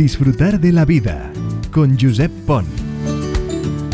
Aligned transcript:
Disfrutar 0.00 0.58
de 0.58 0.72
la 0.72 0.86
vida 0.86 1.30
con 1.70 1.98
Josep 2.00 2.32
Pont. 2.46 2.66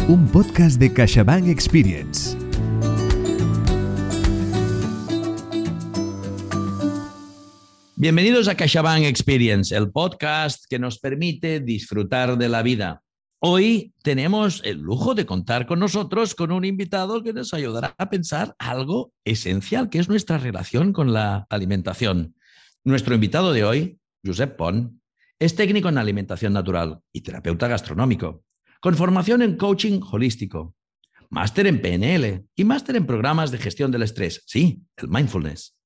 Un 0.07 0.29
podcast 0.29 0.79
de 0.79 0.93
CaixaBank 0.93 1.49
Experience. 1.49 2.39
Bienvenidos 7.97 8.47
a 8.47 8.55
CaixaBank 8.55 9.03
Experience, 9.03 9.75
el 9.77 9.91
podcast 9.91 10.67
que 10.71 10.79
nos 10.79 11.01
permite 11.01 11.59
disfrutar 11.59 12.39
de 12.39 12.51
la 12.51 12.63
vida. 12.63 13.03
Hoy 13.41 13.93
tenemos 14.05 14.63
el 14.65 14.79
lujo 14.79 15.17
de 15.17 15.27
contar 15.27 15.67
con 15.67 15.81
nosotros 15.81 16.37
con 16.37 16.53
un 16.53 16.65
invitado 16.65 17.25
que 17.25 17.33
nos 17.33 17.53
ayudará 17.53 17.97
a 17.99 18.11
pensar 18.11 18.55
algo 18.61 19.13
esencial, 19.25 19.91
que 19.91 19.99
es 19.99 20.09
nuestra 20.09 20.39
relación 20.39 20.93
con 20.93 21.13
la 21.13 21.49
alimentación. 21.51 22.37
Nuestro 22.85 23.17
invitado 23.17 23.53
de 23.53 23.65
hoy, 23.65 23.99
Josep 24.25 24.57
Pont, 24.57 24.93
es 25.39 25.55
técnico 25.55 25.89
en 25.89 25.99
alimentación 25.99 26.53
natural 26.53 27.01
y 27.13 27.21
terapeuta 27.21 27.69
gastronómico, 27.69 28.45
con 28.81 28.95
formación 28.95 29.43
en 29.43 29.57
coaching 29.57 30.01
holístico, 30.11 30.75
máster 31.31 31.67
en 31.67 31.81
PNL 31.81 32.47
y 32.55 32.65
máster 32.65 32.97
en 32.97 33.07
programas 33.07 33.51
de 33.51 33.59
gestión 33.59 33.91
del 33.91 34.03
estrés, 34.03 34.43
sí, 34.47 34.83
el 34.97 35.09
mindfulness, 35.09 35.77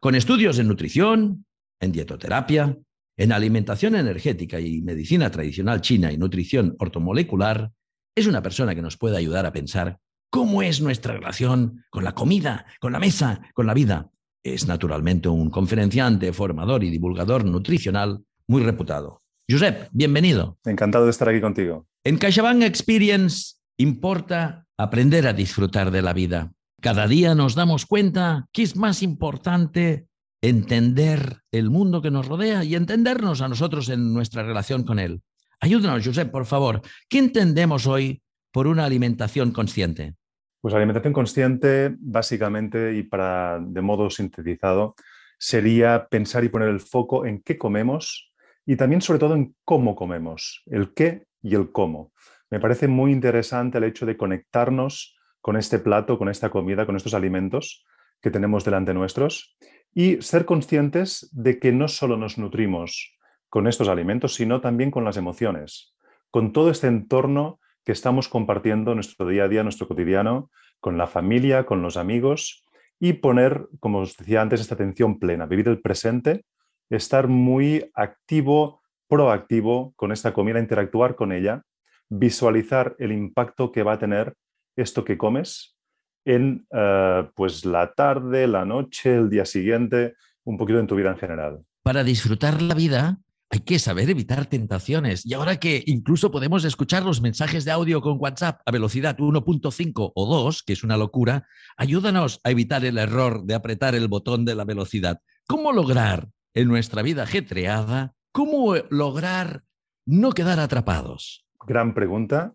con 0.00 0.14
estudios 0.14 0.58
en 0.58 0.68
nutrición, 0.68 1.46
en 1.80 1.92
dietoterapia, 1.92 2.78
en 3.16 3.32
alimentación 3.32 3.94
energética 3.94 4.58
y 4.58 4.80
medicina 4.82 5.30
tradicional 5.30 5.80
china 5.80 6.10
y 6.10 6.16
nutrición 6.16 6.74
ortomolecular, 6.78 7.72
es 8.16 8.26
una 8.26 8.42
persona 8.42 8.74
que 8.74 8.82
nos 8.82 8.96
puede 8.96 9.16
ayudar 9.16 9.46
a 9.46 9.52
pensar 9.52 9.98
cómo 10.30 10.62
es 10.62 10.80
nuestra 10.80 11.14
relación 11.14 11.84
con 11.90 12.04
la 12.04 12.14
comida, 12.14 12.66
con 12.80 12.92
la 12.92 12.98
mesa, 12.98 13.40
con 13.54 13.66
la 13.66 13.74
vida. 13.74 14.10
Es 14.42 14.66
naturalmente 14.66 15.28
un 15.28 15.50
conferenciante, 15.50 16.32
formador 16.32 16.84
y 16.84 16.90
divulgador 16.90 17.44
nutricional 17.44 18.24
muy 18.48 18.62
reputado. 18.62 19.22
Josep, 19.50 19.88
bienvenido. 19.92 20.58
Encantado 20.64 21.04
de 21.04 21.10
estar 21.10 21.28
aquí 21.28 21.40
contigo. 21.40 21.86
En 22.04 22.18
CaixaBank 22.18 22.62
Experience 22.62 23.56
importa 23.78 24.66
aprender 24.78 25.26
a 25.26 25.32
disfrutar 25.32 25.90
de 25.90 26.02
la 26.02 26.12
vida. 26.12 26.52
Cada 26.80 27.06
día 27.06 27.34
nos 27.34 27.54
damos 27.54 27.86
cuenta 27.86 28.46
que 28.52 28.62
es 28.62 28.76
más 28.76 29.02
importante 29.02 30.06
entender 30.42 31.38
el 31.50 31.70
mundo 31.70 32.02
que 32.02 32.10
nos 32.10 32.26
rodea 32.26 32.64
y 32.64 32.74
entendernos 32.74 33.40
a 33.40 33.48
nosotros 33.48 33.88
en 33.88 34.12
nuestra 34.12 34.42
relación 34.42 34.84
con 34.84 34.98
él. 34.98 35.22
Ayúdanos, 35.60 36.04
Josep, 36.04 36.30
por 36.30 36.44
favor. 36.44 36.82
¿Qué 37.08 37.18
entendemos 37.18 37.86
hoy 37.86 38.22
por 38.52 38.66
una 38.66 38.84
alimentación 38.84 39.52
consciente? 39.52 40.14
Pues 40.60 40.74
alimentación 40.74 41.12
consciente, 41.14 41.94
básicamente, 41.98 42.96
y 42.96 43.02
para 43.02 43.58
de 43.60 43.80
modo 43.80 44.10
sintetizado, 44.10 44.94
sería 45.38 46.06
pensar 46.10 46.44
y 46.44 46.48
poner 46.48 46.68
el 46.68 46.80
foco 46.80 47.24
en 47.24 47.40
qué 47.40 47.56
comemos 47.56 48.33
y 48.66 48.76
también 48.76 49.02
sobre 49.02 49.18
todo 49.18 49.34
en 49.34 49.54
cómo 49.64 49.94
comemos, 49.94 50.62
el 50.66 50.94
qué 50.94 51.26
y 51.42 51.54
el 51.54 51.70
cómo. 51.72 52.12
Me 52.50 52.60
parece 52.60 52.88
muy 52.88 53.12
interesante 53.12 53.78
el 53.78 53.84
hecho 53.84 54.06
de 54.06 54.16
conectarnos 54.16 55.16
con 55.40 55.56
este 55.56 55.78
plato, 55.78 56.18
con 56.18 56.28
esta 56.28 56.50
comida, 56.50 56.86
con 56.86 56.96
estos 56.96 57.14
alimentos 57.14 57.84
que 58.20 58.30
tenemos 58.30 58.64
delante 58.64 58.94
nuestros 58.94 59.56
y 59.92 60.22
ser 60.22 60.44
conscientes 60.44 61.28
de 61.32 61.58
que 61.58 61.72
no 61.72 61.88
solo 61.88 62.16
nos 62.16 62.38
nutrimos 62.38 63.16
con 63.50 63.68
estos 63.68 63.88
alimentos, 63.88 64.34
sino 64.34 64.60
también 64.60 64.90
con 64.90 65.04
las 65.04 65.16
emociones, 65.16 65.94
con 66.30 66.52
todo 66.52 66.70
este 66.70 66.86
entorno 66.86 67.60
que 67.84 67.92
estamos 67.92 68.28
compartiendo 68.28 68.94
nuestro 68.94 69.28
día 69.28 69.44
a 69.44 69.48
día, 69.48 69.62
nuestro 69.62 69.86
cotidiano, 69.86 70.50
con 70.80 70.96
la 70.96 71.06
familia, 71.06 71.66
con 71.66 71.82
los 71.82 71.96
amigos 71.96 72.64
y 72.98 73.14
poner, 73.14 73.68
como 73.80 73.98
os 73.98 74.16
decía 74.16 74.40
antes, 74.40 74.60
esta 74.60 74.74
atención 74.74 75.18
plena, 75.18 75.46
vivir 75.46 75.68
el 75.68 75.80
presente 75.80 76.44
estar 76.90 77.28
muy 77.28 77.90
activo, 77.94 78.82
proactivo 79.08 79.92
con 79.96 80.12
esta 80.12 80.32
comida, 80.32 80.58
interactuar 80.58 81.14
con 81.14 81.32
ella, 81.32 81.62
visualizar 82.08 82.94
el 82.98 83.12
impacto 83.12 83.72
que 83.72 83.82
va 83.82 83.94
a 83.94 83.98
tener 83.98 84.34
esto 84.76 85.04
que 85.04 85.18
comes 85.18 85.76
en 86.24 86.66
eh, 86.70 87.28
pues 87.34 87.64
la 87.64 87.92
tarde, 87.92 88.46
la 88.46 88.64
noche, 88.64 89.14
el 89.14 89.30
día 89.30 89.44
siguiente, 89.44 90.14
un 90.44 90.56
poquito 90.56 90.78
en 90.78 90.86
tu 90.86 90.96
vida 90.96 91.10
en 91.10 91.18
general. 91.18 91.60
Para 91.82 92.02
disfrutar 92.02 92.62
la 92.62 92.74
vida 92.74 93.18
hay 93.50 93.60
que 93.60 93.78
saber 93.78 94.10
evitar 94.10 94.46
tentaciones. 94.46 95.24
Y 95.24 95.34
ahora 95.34 95.60
que 95.60 95.84
incluso 95.86 96.30
podemos 96.30 96.64
escuchar 96.64 97.04
los 97.04 97.20
mensajes 97.20 97.64
de 97.64 97.70
audio 97.70 98.00
con 98.00 98.16
WhatsApp 98.18 98.60
a 98.66 98.72
velocidad 98.72 99.16
1.5 99.16 100.12
o 100.14 100.26
2, 100.26 100.62
que 100.64 100.72
es 100.72 100.82
una 100.82 100.96
locura, 100.96 101.46
ayúdanos 101.76 102.40
a 102.42 102.50
evitar 102.50 102.84
el 102.84 102.98
error 102.98 103.44
de 103.44 103.54
apretar 103.54 103.94
el 103.94 104.08
botón 104.08 104.44
de 104.44 104.56
la 104.56 104.64
velocidad. 104.64 105.20
¿Cómo 105.46 105.72
lograr 105.72 106.30
en 106.54 106.68
nuestra 106.68 107.02
vida 107.02 107.24
ajetreada, 107.24 108.14
¿cómo 108.32 108.74
lograr 108.90 109.62
no 110.06 110.32
quedar 110.32 110.60
atrapados? 110.60 111.46
Gran 111.66 111.94
pregunta. 111.94 112.54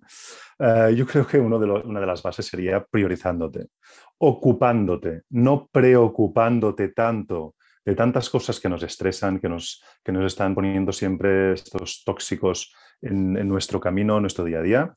Eh, 0.58 0.94
yo 0.96 1.06
creo 1.06 1.28
que 1.28 1.40
una 1.40 2.00
de 2.00 2.06
las 2.06 2.24
bases 2.24 2.46
sería 2.46 2.84
priorizándote, 2.84 3.68
ocupándote, 4.18 5.24
no 5.30 5.68
preocupándote 5.72 6.90
tanto 6.90 7.56
de 7.84 7.96
tantas 7.96 8.30
cosas 8.30 8.60
que 8.60 8.70
nos 8.70 8.84
estresan, 8.84 9.40
que 9.40 9.50
nos, 9.50 9.84
que 10.04 10.12
nos 10.12 10.26
están 10.26 10.54
poniendo 10.54 10.92
siempre 10.92 11.54
estos 11.54 12.04
tóxicos 12.06 12.74
en, 13.02 13.36
en 13.36 13.48
nuestro 13.48 13.80
camino, 13.80 14.18
en 14.18 14.22
nuestro 14.22 14.46
día 14.46 14.60
a 14.60 14.64
día, 14.64 14.94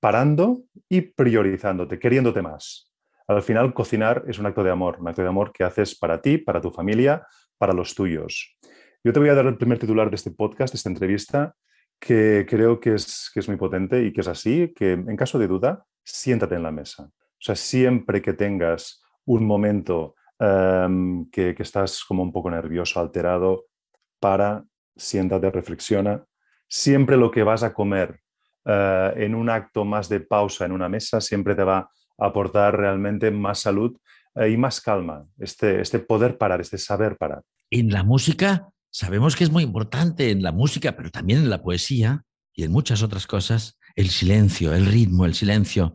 parando 0.00 0.62
y 0.88 1.00
priorizándote, 1.00 1.98
queriéndote 1.98 2.42
más. 2.42 2.92
Al 3.26 3.42
final, 3.42 3.74
cocinar 3.74 4.24
es 4.28 4.38
un 4.38 4.46
acto 4.46 4.62
de 4.62 4.70
amor, 4.70 4.98
un 5.00 5.08
acto 5.08 5.22
de 5.22 5.28
amor 5.28 5.50
que 5.52 5.64
haces 5.64 5.98
para 5.98 6.20
ti, 6.20 6.38
para 6.38 6.60
tu 6.60 6.70
familia, 6.70 7.26
para 7.58 7.72
los 7.72 7.94
tuyos. 7.94 8.56
Yo 9.04 9.12
te 9.12 9.20
voy 9.20 9.28
a 9.28 9.34
dar 9.34 9.46
el 9.46 9.56
primer 9.56 9.78
titular 9.78 10.10
de 10.10 10.16
este 10.16 10.30
podcast, 10.30 10.72
de 10.72 10.76
esta 10.78 10.88
entrevista, 10.88 11.54
que 11.98 12.46
creo 12.48 12.80
que 12.80 12.94
es, 12.94 13.30
que 13.32 13.40
es 13.40 13.48
muy 13.48 13.56
potente 13.56 14.04
y 14.04 14.12
que 14.12 14.20
es 14.20 14.28
así, 14.28 14.72
que 14.74 14.92
en 14.92 15.16
caso 15.16 15.38
de 15.38 15.46
duda, 15.46 15.84
siéntate 16.04 16.54
en 16.54 16.62
la 16.62 16.72
mesa. 16.72 17.04
O 17.04 17.40
sea, 17.40 17.54
siempre 17.54 18.22
que 18.22 18.32
tengas 18.32 19.02
un 19.24 19.46
momento 19.46 20.14
em, 20.38 21.28
que, 21.30 21.54
estás 21.58 22.04
como 22.04 22.22
un 22.22 22.32
poco 22.32 22.50
nervioso, 22.50 23.00
alterado, 23.00 23.66
para, 24.20 24.64
siéntate, 24.96 25.50
reflexiona. 25.50 26.24
Siempre 26.68 27.16
lo 27.16 27.30
que 27.30 27.42
vas 27.42 27.62
a 27.62 27.72
comer 27.72 28.20
eh, 28.64 29.12
en 29.16 29.34
un 29.34 29.50
acto 29.50 29.84
más 29.84 30.08
de 30.08 30.20
pausa 30.20 30.64
en 30.64 30.72
una 30.72 30.88
mesa 30.88 31.20
siempre 31.20 31.54
te 31.54 31.62
va 31.62 31.78
a 31.78 32.26
aportar 32.26 32.76
realmente 32.76 33.30
más 33.30 33.60
salud 33.60 33.96
y 34.48 34.56
más 34.56 34.80
calma, 34.80 35.26
este, 35.38 35.80
este 35.80 35.98
poder 35.98 36.36
parar, 36.36 36.60
este 36.60 36.78
saber 36.78 37.16
parar. 37.16 37.42
En 37.70 37.90
la 37.90 38.02
música, 38.02 38.68
sabemos 38.90 39.36
que 39.36 39.44
es 39.44 39.50
muy 39.50 39.62
importante 39.62 40.30
en 40.30 40.42
la 40.42 40.52
música, 40.52 40.96
pero 40.96 41.10
también 41.10 41.40
en 41.40 41.50
la 41.50 41.62
poesía 41.62 42.24
y 42.54 42.64
en 42.64 42.72
muchas 42.72 43.02
otras 43.02 43.26
cosas, 43.26 43.78
el 43.94 44.10
silencio, 44.10 44.74
el 44.74 44.86
ritmo, 44.86 45.24
el 45.24 45.34
silencio. 45.34 45.94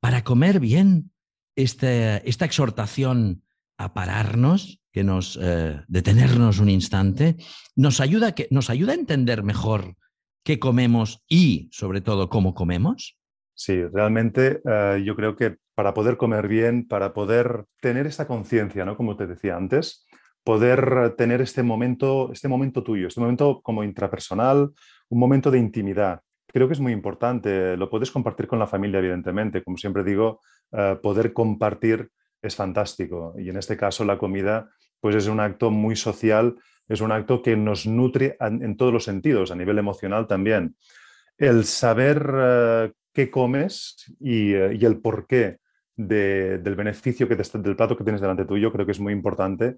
para 0.00 0.24
comer 0.24 0.58
bien, 0.58 1.12
este, 1.56 2.28
esta 2.28 2.44
exhortación 2.44 3.42
a 3.78 3.94
pararnos, 3.94 4.80
que 4.92 5.04
nos 5.04 5.38
eh, 5.40 5.80
detenernos 5.88 6.58
un 6.58 6.68
instante, 6.68 7.36
nos 7.76 8.00
ayuda, 8.00 8.32
que, 8.34 8.46
nos 8.50 8.68
ayuda 8.68 8.92
a 8.92 8.96
entender 8.96 9.42
mejor 9.42 9.96
qué 10.44 10.58
comemos 10.58 11.22
y, 11.28 11.68
sobre 11.72 12.00
todo, 12.00 12.28
cómo 12.28 12.54
comemos. 12.54 13.16
Sí, 13.64 13.80
realmente 13.86 14.60
eh, 14.64 15.02
yo 15.04 15.14
creo 15.14 15.36
que 15.36 15.56
para 15.76 15.94
poder 15.94 16.16
comer 16.16 16.48
bien, 16.48 16.88
para 16.88 17.14
poder 17.14 17.66
tener 17.80 18.08
esta 18.08 18.26
conciencia, 18.26 18.84
¿no? 18.84 18.96
Como 18.96 19.16
te 19.16 19.28
decía 19.28 19.56
antes, 19.56 20.04
poder 20.42 21.14
tener 21.16 21.40
este 21.40 21.62
momento, 21.62 22.32
este 22.32 22.48
momento 22.48 22.82
tuyo, 22.82 23.06
este 23.06 23.20
momento 23.20 23.60
como 23.62 23.84
intrapersonal, 23.84 24.72
un 25.10 25.18
momento 25.20 25.48
de 25.52 25.60
intimidad. 25.60 26.22
Creo 26.48 26.66
que 26.66 26.72
es 26.72 26.80
muy 26.80 26.90
importante. 26.90 27.76
Lo 27.76 27.88
puedes 27.88 28.10
compartir 28.10 28.48
con 28.48 28.58
la 28.58 28.66
familia, 28.66 28.98
evidentemente. 28.98 29.62
Como 29.62 29.76
siempre 29.76 30.02
digo, 30.02 30.40
eh, 30.72 30.98
poder 31.00 31.32
compartir 31.32 32.10
es 32.42 32.56
fantástico. 32.56 33.36
Y 33.38 33.48
en 33.48 33.58
este 33.58 33.76
caso, 33.76 34.04
la 34.04 34.18
comida, 34.18 34.70
pues 34.98 35.14
es 35.14 35.28
un 35.28 35.38
acto 35.38 35.70
muy 35.70 35.94
social, 35.94 36.56
es 36.88 37.00
un 37.00 37.12
acto 37.12 37.40
que 37.42 37.56
nos 37.56 37.86
nutre 37.86 38.36
en, 38.40 38.76
todos 38.76 38.92
los 38.92 39.04
sentidos, 39.04 39.52
a 39.52 39.54
nivel 39.54 39.78
emocional 39.78 40.26
también. 40.26 40.74
El 41.38 41.64
saber 41.64 42.28
eh, 42.36 42.92
qué 43.12 43.30
comes 43.30 43.96
y, 44.20 44.54
eh, 44.54 44.76
y 44.78 44.84
el 44.84 45.00
porqué 45.00 45.58
del 45.96 46.74
beneficio 46.74 47.28
que 47.28 47.36
del 47.36 47.76
plato 47.76 47.96
que 47.96 48.04
tienes 48.04 48.20
delante 48.20 48.44
tuyo, 48.44 48.72
creo 48.72 48.86
que 48.86 48.92
es 48.92 49.00
muy 49.00 49.12
importante 49.12 49.76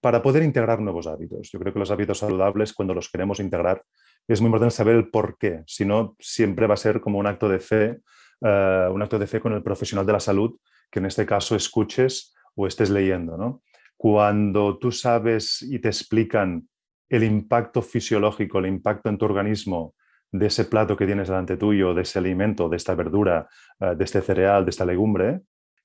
para 0.00 0.22
poder 0.22 0.42
integrar 0.42 0.80
nuevos 0.80 1.06
hábitos. 1.06 1.50
Yo 1.50 1.58
creo 1.58 1.72
que 1.72 1.78
los 1.78 1.90
hábitos 1.90 2.18
saludables, 2.18 2.72
cuando 2.72 2.94
los 2.94 3.10
queremos 3.10 3.40
integrar, 3.40 3.82
es 4.28 4.40
muy 4.40 4.48
importante 4.48 4.74
saber 4.74 4.96
el 4.96 5.10
por 5.10 5.38
qué. 5.38 5.62
Si 5.66 5.84
no, 5.84 6.16
siempre 6.18 6.66
va 6.66 6.74
a 6.74 6.78
ser 6.78 7.00
como 7.00 7.18
un 7.18 7.26
acto 7.26 7.48
de 7.48 7.58
fe, 7.58 7.98
eh, 8.40 8.88
un 8.90 9.02
acto 9.02 9.18
de 9.18 9.26
fe 9.26 9.40
con 9.40 9.52
el 9.52 9.62
profesional 9.62 10.06
de 10.06 10.12
la 10.12 10.20
salud, 10.20 10.58
que 10.90 10.98
en 10.98 11.06
este 11.06 11.26
caso 11.26 11.56
escuches 11.56 12.34
o 12.54 12.66
estés 12.66 12.90
leyendo. 12.90 13.36
¿no? 13.36 13.62
Cuando 13.96 14.78
tú 14.78 14.92
sabes 14.92 15.62
y 15.62 15.78
te 15.78 15.88
explican 15.88 16.68
el 17.08 17.24
impacto 17.24 17.82
fisiológico, 17.82 18.58
el 18.58 18.66
impacto 18.66 19.08
en 19.08 19.18
tu 19.18 19.24
organismo 19.24 19.94
de 20.32 20.46
ese 20.46 20.64
plato 20.64 20.96
que 20.96 21.06
tienes 21.06 21.28
delante 21.28 21.56
tuyo, 21.56 21.94
de 21.94 22.02
ese 22.02 22.18
alimento, 22.18 22.68
de 22.68 22.76
esta 22.76 22.94
verdura, 22.94 23.48
eh, 23.80 23.94
de 23.96 24.04
este 24.04 24.20
cereal, 24.20 24.64
de 24.64 24.70
esta 24.70 24.84
legumbre, 24.84 25.42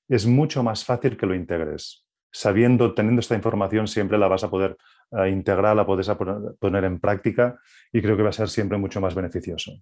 es 0.08 0.26
mucho 0.26 0.62
más 0.62 0.84
fácil 0.84 1.16
que 1.16 1.26
lo 1.26 1.34
integres. 1.34 2.04
Sabiendo, 2.30 2.94
teniendo 2.94 3.20
esta 3.20 3.34
información, 3.34 3.86
siempre 3.86 4.18
la 4.18 4.28
vas 4.28 4.44
a 4.44 4.50
poder 4.50 4.76
eh, 5.12 5.28
integral 5.28 5.76
la 5.76 5.86
puedes 5.86 6.10
poner 6.58 6.84
en 6.84 6.98
práctica 6.98 7.58
y 7.92 8.00
creo 8.00 8.16
que 8.16 8.22
va 8.22 8.30
a 8.30 8.32
ser 8.32 8.48
siempre 8.48 8.78
mucho 8.78 9.00
más 9.00 9.14
beneficioso. 9.14 9.72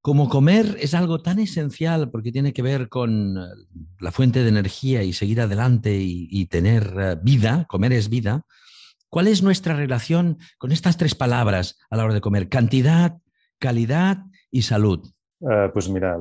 Como 0.00 0.28
comer 0.28 0.76
es 0.80 0.94
algo 0.94 1.20
tan 1.20 1.38
esencial 1.38 2.10
porque 2.10 2.32
tiene 2.32 2.52
que 2.52 2.62
ver 2.62 2.88
con 2.88 3.36
eh, 3.36 3.40
la 4.00 4.12
fuente 4.12 4.42
de 4.42 4.48
energía 4.48 5.02
y 5.02 5.12
seguir 5.12 5.40
adelante 5.40 5.98
y, 6.00 6.46
tener 6.46 7.18
vida, 7.22 7.66
comer 7.68 7.92
es 7.92 8.08
vida, 8.08 8.46
¿cuál 9.10 9.26
es 9.26 9.42
nuestra 9.42 9.74
relación 9.74 10.38
con 10.56 10.72
estas 10.72 10.96
tres 10.96 11.14
palabras 11.14 11.78
a 11.90 11.96
la 11.96 12.04
hora 12.04 12.14
de 12.14 12.22
comer? 12.22 12.48
Cantidad, 12.48 13.18
calidad 13.58 14.18
y 14.50 14.62
salud. 14.62 15.08
pues 15.72 15.88
mira, 15.88 16.16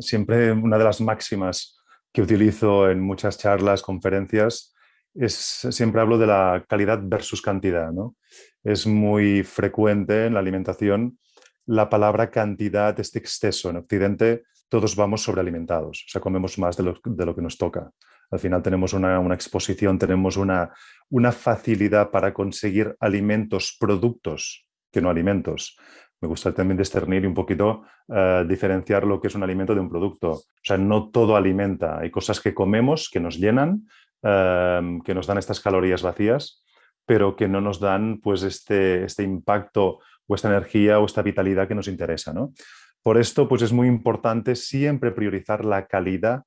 siempre 0.00 0.52
una 0.52 0.78
de 0.78 0.84
las 0.84 1.00
máximas 1.00 1.76
que 2.12 2.22
utilizo 2.22 2.90
en 2.90 3.00
muchas 3.00 3.38
charlas, 3.38 3.82
conferencias, 3.82 4.74
es, 5.14 5.34
siempre 5.70 6.00
hablo 6.00 6.18
de 6.18 6.26
la 6.26 6.64
calidad 6.68 7.00
versus 7.02 7.42
cantidad. 7.42 7.92
¿no? 7.92 8.16
Es 8.62 8.86
muy 8.86 9.42
frecuente 9.42 10.26
en 10.26 10.34
la 10.34 10.40
alimentación 10.40 11.18
la 11.66 11.88
palabra 11.88 12.30
cantidad, 12.30 12.98
este 13.00 13.18
exceso. 13.18 13.70
En 13.70 13.76
Occidente 13.76 14.44
todos 14.68 14.96
vamos 14.96 15.22
sobrealimentados, 15.22 16.04
o 16.06 16.10
sea, 16.10 16.20
comemos 16.20 16.58
más 16.58 16.76
de 16.76 16.82
lo, 16.82 16.98
de 17.04 17.26
lo 17.26 17.34
que 17.34 17.42
nos 17.42 17.56
toca. 17.56 17.90
Al 18.30 18.38
final 18.38 18.62
tenemos 18.62 18.92
una, 18.92 19.20
una 19.20 19.34
exposición, 19.34 19.98
tenemos 19.98 20.36
una, 20.36 20.72
una, 21.10 21.30
facilidad 21.30 22.10
para 22.10 22.34
conseguir 22.34 22.96
alimentos, 22.98 23.76
productos, 23.78 24.66
que 24.90 25.00
no 25.00 25.10
alimentos. 25.10 25.76
Me 26.24 26.28
gusta 26.28 26.54
también 26.54 26.78
discernir 26.78 27.22
y 27.22 27.26
un 27.26 27.34
poquito 27.34 27.82
uh, 28.08 28.48
diferenciar 28.48 29.04
lo 29.04 29.20
que 29.20 29.28
es 29.28 29.34
un 29.34 29.42
alimento 29.42 29.74
de 29.74 29.82
un 29.82 29.90
producto. 29.90 30.30
O 30.30 30.42
sea, 30.62 30.78
no 30.78 31.10
todo 31.10 31.36
alimenta. 31.36 31.98
Hay 31.98 32.10
cosas 32.10 32.40
que 32.40 32.54
comemos 32.54 33.10
que 33.12 33.20
nos 33.20 33.36
llenan, 33.36 33.86
uh, 34.22 35.02
que 35.02 35.14
nos 35.14 35.26
dan 35.26 35.36
estas 35.36 35.60
calorías 35.60 36.00
vacías, 36.00 36.64
pero 37.04 37.36
que 37.36 37.46
no 37.46 37.60
nos 37.60 37.78
dan 37.78 38.20
pues 38.22 38.42
este, 38.42 39.04
este 39.04 39.22
impacto 39.22 39.98
o 40.26 40.34
esta 40.34 40.48
energía 40.48 40.98
o 40.98 41.04
esta 41.04 41.20
vitalidad 41.20 41.68
que 41.68 41.74
nos 41.74 41.88
interesa. 41.88 42.32
¿no? 42.32 42.54
Por 43.02 43.18
esto, 43.18 43.46
pues 43.46 43.60
es 43.60 43.74
muy 43.74 43.86
importante 43.86 44.56
siempre 44.56 45.10
priorizar 45.10 45.62
la 45.62 45.86
calidad 45.86 46.44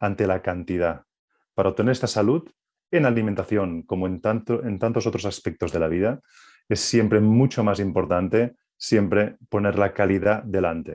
ante 0.00 0.26
la 0.26 0.42
cantidad 0.42 1.04
para 1.54 1.70
obtener 1.70 1.92
esta 1.92 2.08
salud 2.08 2.46
en 2.90 3.06
alimentación 3.06 3.84
como 3.84 4.06
en, 4.06 4.20
tanto, 4.20 4.62
en 4.62 4.78
tantos 4.78 5.06
otros 5.06 5.24
aspectos 5.24 5.72
de 5.72 5.78
la 5.78 5.88
vida. 5.88 6.20
Es 6.68 6.80
siempre 6.80 7.20
mucho 7.20 7.64
más 7.64 7.80
importante 7.80 8.56
siempre 8.76 9.36
poner 9.48 9.78
la 9.78 9.92
calidad 9.92 10.42
delante. 10.42 10.94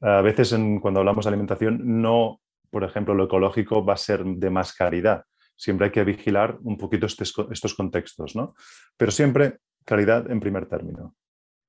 A 0.00 0.20
veces 0.20 0.54
cuando 0.80 1.00
hablamos 1.00 1.24
de 1.24 1.30
alimentación, 1.30 1.80
no, 2.02 2.40
por 2.70 2.84
ejemplo, 2.84 3.14
lo 3.14 3.24
ecológico 3.24 3.84
va 3.84 3.94
a 3.94 3.98
ser 3.98 4.24
de 4.24 4.50
más 4.50 4.74
calidad. 4.74 5.24
Siempre 5.56 5.86
hay 5.86 5.92
que 5.92 6.04
vigilar 6.04 6.58
un 6.62 6.76
poquito 6.76 7.06
estos, 7.06 7.32
estos 7.50 7.74
contextos, 7.74 8.36
¿no? 8.36 8.54
Pero 8.96 9.10
siempre 9.10 9.58
calidad 9.84 10.30
en 10.30 10.40
primer 10.40 10.66
término. 10.66 11.16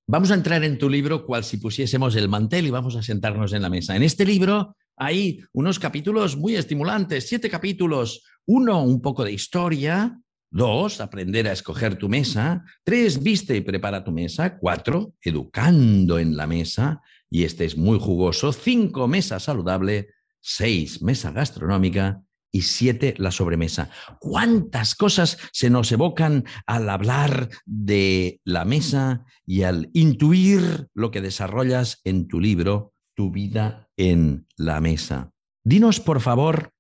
Vamos 0.10 0.32
a 0.32 0.36
entrar 0.36 0.64
en 0.64 0.78
tu 0.78 0.90
libro 0.90 1.26
cual 1.26 1.44
si 1.44 1.58
pusiésemos 1.58 2.16
el 2.16 2.30
mantel 2.30 2.66
y 2.66 2.72
vamos 2.72 2.96
a 2.96 3.02
sentarnos 3.02 3.52
en 3.54 3.62
la 3.62 3.70
mesa. 3.70 3.96
En 3.96 4.04
este 4.04 4.26
libro 4.26 4.76
hay 4.96 5.42
unos 5.54 5.80
capítulos 5.80 6.38
muy 6.38 6.56
estimulantes, 6.56 7.28
siete 7.28 7.50
capítulos. 7.50 8.24
Uno, 8.46 8.84
un 8.84 9.02
poco 9.02 9.24
de 9.26 9.34
historia. 9.34 10.18
Dos, 10.50 11.02
aprender 11.02 11.48
a 11.48 11.52
escoger 11.52 11.98
tu 11.98 12.08
mesa. 12.08 12.64
Tres, 12.84 13.22
viste 13.22 13.56
y 13.56 13.62
prepara 13.62 14.04
tu 14.04 14.12
mesa. 14.12 14.58
Cuatro, 14.58 15.14
educando 15.22 16.20
en 16.20 16.38
la 16.38 16.48
mesa. 16.48 17.02
Y 17.30 17.44
este 17.44 17.66
es 17.66 17.78
muy 17.78 18.00
jugoso. 18.00 18.54
Cinco, 18.54 19.08
mesa 19.08 19.40
saludable. 19.40 20.10
Seis, 20.40 21.02
mesa 21.02 21.32
gastronómica 21.32 22.22
y 22.52 22.62
siete 22.62 23.14
la 23.18 23.32
sobremesa. 23.32 23.90
¿Cuántas 24.20 24.96
cosas 24.96 25.38
se 25.52 25.70
nos 25.70 25.92
evocan 25.92 26.46
al 26.66 26.90
hablar 26.90 27.50
de 27.66 28.40
la 28.46 28.66
mesa 28.66 29.26
y 29.46 29.64
al 29.64 29.90
intuir 29.94 30.88
lo 30.94 31.12
que 31.12 31.22
desarrollas 31.22 32.00
en 32.04 32.28
tu 32.28 32.40
libro, 32.40 32.94
Tu 33.16 33.32
vida 33.32 33.90
en 33.98 34.48
la 34.56 34.80
mesa? 34.80 35.32
Dinos, 35.64 36.00
por 36.00 36.22
favor, 36.22 36.72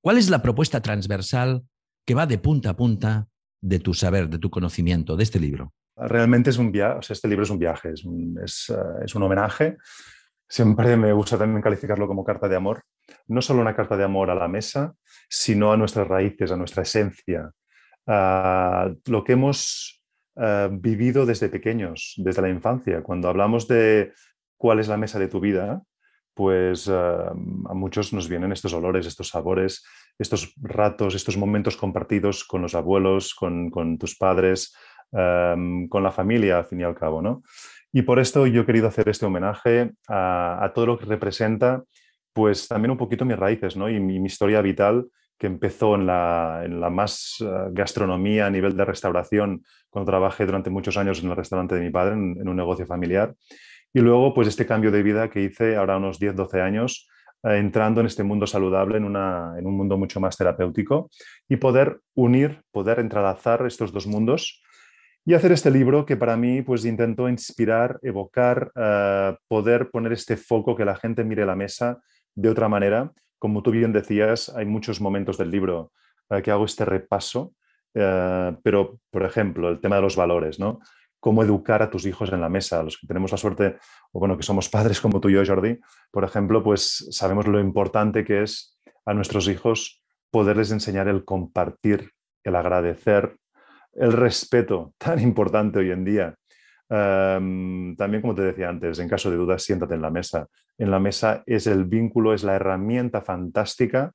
¿cuál 0.00 0.18
es 0.18 0.30
la 0.30 0.42
propuesta 0.42 0.80
transversal 0.80 1.64
que 2.10 2.14
va 2.16 2.26
de 2.26 2.38
punta 2.38 2.70
a 2.70 2.76
punta 2.76 3.28
de 3.60 3.78
tu 3.78 3.94
saber, 3.94 4.28
de 4.28 4.40
tu 4.40 4.50
conocimiento, 4.50 5.16
de 5.16 5.22
este 5.22 5.38
libro? 5.38 5.72
Realmente 5.96 6.50
es 6.50 6.58
un 6.58 6.72
viaje, 6.72 6.98
o 6.98 7.02
sea, 7.02 7.14
este 7.14 7.28
libro 7.28 7.44
es 7.44 7.50
un 7.50 7.58
viaje, 7.60 7.92
es 7.92 8.04
un, 8.04 8.36
es, 8.42 8.68
uh, 8.68 9.04
es 9.04 9.14
un 9.14 9.22
homenaje. 9.22 9.76
Siempre 10.48 10.96
me 10.96 11.12
gusta 11.12 11.38
también 11.38 11.62
calificarlo 11.62 12.08
como 12.08 12.24
carta 12.24 12.48
de 12.48 12.56
amor. 12.56 12.82
No 13.28 13.40
solo 13.40 13.60
una 13.60 13.76
carta 13.76 13.96
de 13.96 14.02
amor 14.02 14.28
a 14.28 14.34
la 14.34 14.48
mesa, 14.48 14.92
sino 15.28 15.70
a 15.70 15.76
nuestras 15.76 16.08
raíces, 16.08 16.50
a 16.50 16.56
nuestra 16.56 16.82
esencia, 16.82 17.52
a 18.08 18.90
lo 19.06 19.22
que 19.22 19.34
hemos 19.34 20.02
uh, 20.34 20.68
vivido 20.68 21.26
desde 21.26 21.48
pequeños, 21.48 22.14
desde 22.16 22.42
la 22.42 22.48
infancia. 22.48 23.04
Cuando 23.04 23.28
hablamos 23.28 23.68
de 23.68 24.14
cuál 24.56 24.80
es 24.80 24.88
la 24.88 24.96
mesa 24.96 25.20
de 25.20 25.28
tu 25.28 25.38
vida, 25.38 25.80
pues 26.34 26.88
uh, 26.88 27.30
a 27.68 27.74
muchos 27.74 28.12
nos 28.12 28.28
vienen 28.28 28.50
estos 28.50 28.72
olores, 28.72 29.06
estos 29.06 29.28
sabores, 29.28 29.84
estos 30.20 30.54
ratos, 30.60 31.14
estos 31.14 31.38
momentos 31.38 31.76
compartidos 31.76 32.44
con 32.44 32.60
los 32.60 32.74
abuelos, 32.74 33.34
con, 33.34 33.98
tus 33.98 34.16
padres, 34.16 34.76
um, 35.12 35.88
con 35.88 36.02
la 36.02 36.12
familia, 36.12 36.58
al 36.58 36.66
fin 36.66 36.80
y 36.80 36.84
al 36.84 36.94
cabo. 36.94 37.22
¿no? 37.22 37.42
Y 37.90 38.02
por 38.02 38.20
esto 38.20 38.46
yo 38.46 38.62
he 38.62 38.66
querido 38.66 38.86
hacer 38.86 39.08
este 39.08 39.24
homenaje 39.24 39.92
a, 40.08 40.70
todo 40.74 40.86
lo 40.86 40.98
que 40.98 41.06
representa, 41.06 41.82
pues 42.34 42.68
también 42.68 42.90
un 42.90 42.98
poquito 42.98 43.24
mis 43.24 43.38
raíces 43.38 43.76
¿no? 43.76 43.88
y 43.88 43.98
mi, 43.98 44.16
historia 44.24 44.60
vital 44.60 45.06
que 45.38 45.46
empezó 45.46 45.94
en 45.94 46.06
la, 46.06 46.62
en 46.66 46.80
la 46.80 46.90
más 46.90 47.40
uh, 47.40 47.72
gastronomía 47.72 48.44
a 48.44 48.50
nivel 48.50 48.76
de 48.76 48.84
restauración, 48.84 49.64
cuando 49.88 50.10
trabajé 50.10 50.44
durante 50.44 50.68
muchos 50.68 50.98
años 50.98 51.22
en 51.22 51.30
el 51.30 51.36
restaurante 51.36 51.74
de 51.76 51.80
mi 51.80 51.88
padre, 51.88 52.12
en, 52.12 52.36
en, 52.38 52.46
un 52.46 52.56
negocio 52.56 52.84
familiar. 52.84 53.34
Y 53.94 54.00
luego, 54.00 54.34
pues 54.34 54.48
este 54.48 54.66
cambio 54.66 54.90
de 54.90 55.02
vida 55.02 55.30
que 55.30 55.40
hice 55.40 55.76
ahora 55.76 55.96
unos 55.96 56.18
10, 56.18 56.36
12 56.36 56.60
años, 56.60 57.08
eh, 57.08 57.19
entrando 57.42 58.00
en 58.00 58.06
este 58.06 58.22
mundo 58.22 58.46
saludable, 58.46 58.98
en, 58.98 59.04
una, 59.04 59.54
en, 59.58 59.66
un 59.66 59.76
mundo 59.76 59.96
mucho 59.96 60.20
más 60.20 60.36
terapéutico, 60.36 61.10
y 61.48 61.56
poder 61.56 62.00
unir, 62.14 62.62
poder 62.70 62.98
entrelazar 62.98 63.66
estos 63.66 63.92
dos 63.92 64.06
mundos 64.06 64.62
y 65.24 65.34
hacer 65.34 65.52
este 65.52 65.70
libro 65.70 66.06
que 66.06 66.16
para 66.16 66.36
mí 66.36 66.62
pues 66.62 66.84
intentó 66.84 67.28
inspirar, 67.28 67.98
evocar, 68.02 68.72
uh, 68.74 69.36
poder 69.48 69.90
poner 69.90 70.12
este 70.12 70.36
foco, 70.36 70.74
que 70.74 70.84
la 70.84 70.96
gente 70.96 71.24
mire 71.24 71.44
la 71.44 71.56
mesa 71.56 71.98
de 72.34 72.48
otra 72.48 72.68
manera. 72.68 73.12
Como 73.38 73.62
tú 73.62 73.70
bien 73.70 73.92
decías, 73.92 74.48
hay 74.54 74.66
muchos 74.66 75.00
momentos 75.00 75.36
del 75.36 75.50
libro 75.50 75.92
uh, 76.30 76.40
que 76.42 76.50
hago 76.50 76.64
este 76.64 76.84
repaso, 76.84 77.52
uh, 77.94 78.56
pero 78.62 78.98
por 79.10 79.24
ejemplo, 79.24 79.68
el 79.68 79.80
tema 79.80 79.96
de 79.96 80.02
los 80.02 80.16
valores, 80.16 80.58
¿no? 80.58 80.80
Cómo 81.20 81.42
educar 81.42 81.82
a 81.82 81.90
tus 81.90 82.06
hijos 82.06 82.32
en 82.32 82.40
la 82.40 82.48
mesa. 82.48 82.82
Los 82.82 82.98
que 82.98 83.06
tenemos 83.06 83.30
la 83.30 83.38
suerte, 83.38 83.76
o 84.12 84.18
bueno, 84.18 84.36
que 84.36 84.42
somos 84.42 84.68
padres 84.68 85.00
como 85.00 85.20
tú 85.20 85.28
y 85.28 85.34
yo, 85.34 85.44
Jordi, 85.46 85.78
por 86.10 86.24
ejemplo, 86.24 86.62
pues 86.62 87.06
sabemos 87.10 87.46
lo 87.46 87.60
importante 87.60 88.24
que 88.24 88.42
es 88.42 88.78
a 89.04 89.14
nuestros 89.14 89.46
hijos 89.48 90.02
poderles 90.30 90.72
enseñar 90.72 91.08
el 91.08 91.24
compartir, 91.24 92.10
el 92.42 92.56
agradecer, 92.56 93.36
el 93.92 94.12
respeto 94.12 94.94
tan 94.98 95.20
importante 95.20 95.78
hoy 95.78 95.90
en 95.90 96.04
día. 96.04 96.34
Um, 96.88 97.94
también, 97.94 98.20
como 98.20 98.34
te 98.34 98.42
decía 98.42 98.68
antes, 98.68 98.98
en 98.98 99.08
caso 99.08 99.30
de 99.30 99.36
dudas, 99.36 99.62
siéntate 99.62 99.94
en 99.94 100.02
la 100.02 100.10
mesa. 100.10 100.48
En 100.76 100.90
la 100.90 100.98
mesa 100.98 101.42
es 101.46 101.68
el 101.68 101.84
vínculo, 101.84 102.34
es 102.34 102.42
la 102.42 102.56
herramienta 102.56 103.20
fantástica 103.20 104.12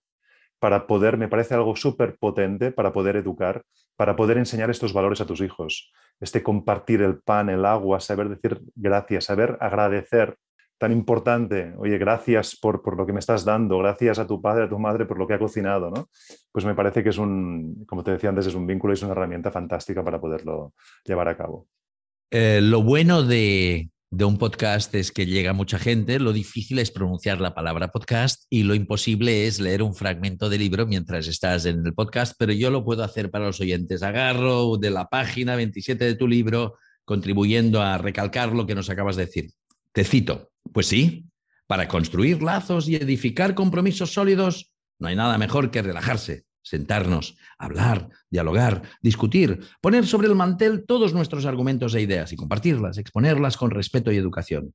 para 0.60 0.88
poder, 0.88 1.18
me 1.18 1.28
parece 1.28 1.54
algo 1.54 1.76
súper 1.76 2.18
potente 2.18 2.72
para 2.72 2.94
poder 2.94 3.16
educar, 3.18 3.64
para 3.96 4.16
poder 4.16 4.38
enseñar 4.38 4.70
estos 4.70 4.94
valores 4.94 5.22
a 5.22 5.26
tus 5.26 5.42
hijos. 5.42 5.92
Este 6.20 6.44
compartir 6.44 7.02
el 7.02 7.20
pan, 7.20 7.50
el 7.50 7.66
agua, 7.66 8.00
saber 8.00 8.30
decir 8.30 8.62
gracias, 8.76 9.26
saber 9.26 9.58
agradecer. 9.60 10.38
Tan 10.78 10.92
importante, 10.92 11.74
oye, 11.78 11.98
gracias 11.98 12.58
por, 12.58 12.82
por 12.82 12.98
lo 12.98 13.06
que 13.06 13.14
me 13.14 13.20
estás 13.20 13.46
dando, 13.46 13.78
gracias 13.78 14.20
a 14.20 14.28
tu 14.28 14.42
padre, 14.42 14.66
a 14.66 14.70
tu 14.70 14.78
madre 14.78 15.06
por 15.06 15.18
lo 15.18 15.26
que 15.26 15.34
ha 15.34 15.40
cocinado, 15.40 15.90
¿no? 15.90 16.10
Pues 16.52 16.66
me 16.66 16.76
parece 16.76 17.02
que 17.02 17.10
es 17.10 17.18
un, 17.18 17.86
como 17.88 18.04
te 18.04 18.12
decía 18.12 18.30
antes, 18.30 18.48
es 18.48 18.56
un 18.56 18.68
vínculo 18.68 18.92
y 18.92 18.96
es 18.96 19.04
una 19.04 19.14
herramienta 19.14 19.52
fantástica 19.52 20.04
para 20.04 20.20
poderlo 20.20 20.74
llevar 21.06 21.30
a 21.30 21.38
cabo. 21.38 21.68
Eh, 22.30 22.60
lo 22.62 22.84
bueno 22.84 23.24
de, 23.24 23.90
de 24.16 24.24
un 24.24 24.38
podcast 24.38 24.96
es 24.96 25.12
que 25.12 25.26
llega 25.26 25.52
mucha 25.52 25.78
gente, 25.78 26.20
lo 26.20 26.32
difícil 26.32 26.80
es 26.80 26.90
pronunciar 26.90 27.42
la 27.42 27.54
palabra 27.54 27.90
podcast 27.90 28.46
y 28.50 28.64
lo 28.64 28.74
imposible 28.74 29.46
es 29.46 29.60
leer 29.60 29.84
un 29.84 29.94
fragmento 29.94 30.48
de 30.48 30.58
libro 30.58 30.88
mientras 30.88 31.28
estás 31.28 31.66
en 31.66 31.86
el 31.86 31.94
podcast, 31.94 32.34
pero 32.40 32.54
yo 32.54 32.72
lo 32.72 32.86
puedo 32.86 33.04
hacer 33.04 33.30
para 33.30 33.48
los 33.48 33.60
oyentes. 33.60 34.04
Agarro 34.04 34.78
de 34.78 34.90
la 34.90 35.10
página 35.10 35.58
27 35.58 36.06
de 36.06 36.16
tu 36.16 36.30
libro, 36.30 36.78
contribuyendo 37.04 37.82
a 37.82 37.98
recalcar 37.98 38.54
lo 38.54 38.66
que 38.66 38.74
nos 38.74 38.90
acabas 38.90 39.18
de 39.18 39.26
decir. 39.26 39.52
Te 39.92 40.06
cito, 40.06 40.50
pues 40.72 40.88
sí, 40.88 41.26
para 41.68 41.90
construir 41.90 42.42
lazos 42.42 42.88
y 42.88 42.96
edificar 42.96 43.54
compromisos 43.54 44.14
sólidos, 44.14 44.72
no 44.98 45.10
hay 45.10 45.18
nada 45.18 45.38
mejor 45.38 45.72
que 45.72 45.82
relajarse, 45.82 46.46
sentarnos, 46.66 47.38
hablar, 47.58 48.10
dialogar, 48.30 48.82
discutir, 49.02 49.62
poner 49.82 50.06
sobre 50.06 50.28
el 50.28 50.36
mantel 50.36 50.84
todos 50.86 51.14
nuestros 51.14 51.46
argumentos 51.46 51.94
e 51.94 52.02
ideas 52.02 52.34
y 52.34 52.36
compartirlas, 52.36 52.98
exponerlas 52.98 53.56
con 53.56 53.72
respeto 53.72 54.12
y 54.12 54.18
educación. 54.18 54.74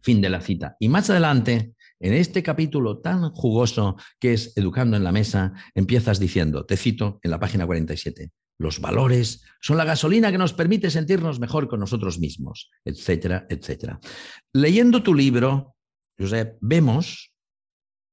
Fin 0.00 0.20
de 0.20 0.28
la 0.28 0.40
cita. 0.40 0.76
Y 0.78 0.88
más 0.88 1.10
adelante, 1.10 1.72
en 1.98 2.12
este 2.12 2.42
capítulo 2.42 2.98
tan 2.98 3.30
jugoso 3.30 3.96
que 4.20 4.34
es 4.34 4.56
Educando 4.56 4.96
en 4.96 5.02
la 5.02 5.10
Mesa, 5.10 5.54
empiezas 5.74 6.20
diciendo, 6.20 6.64
te 6.66 6.76
cito 6.76 7.18
en 7.22 7.30
la 7.30 7.40
página 7.40 7.66
47, 7.66 8.30
los 8.58 8.80
valores, 8.80 9.42
son 9.60 9.76
la 9.76 9.84
gasolina 9.84 10.30
que 10.30 10.38
nos 10.38 10.52
permite 10.52 10.90
sentirnos 10.90 11.40
mejor 11.40 11.68
con 11.68 11.80
nosotros 11.80 12.18
mismos, 12.18 12.70
etcétera, 12.84 13.46
etcétera. 13.48 13.98
Leyendo 14.52 15.02
tu 15.02 15.14
libro, 15.14 15.74
Josep, 16.18 16.58
vemos 16.60 17.32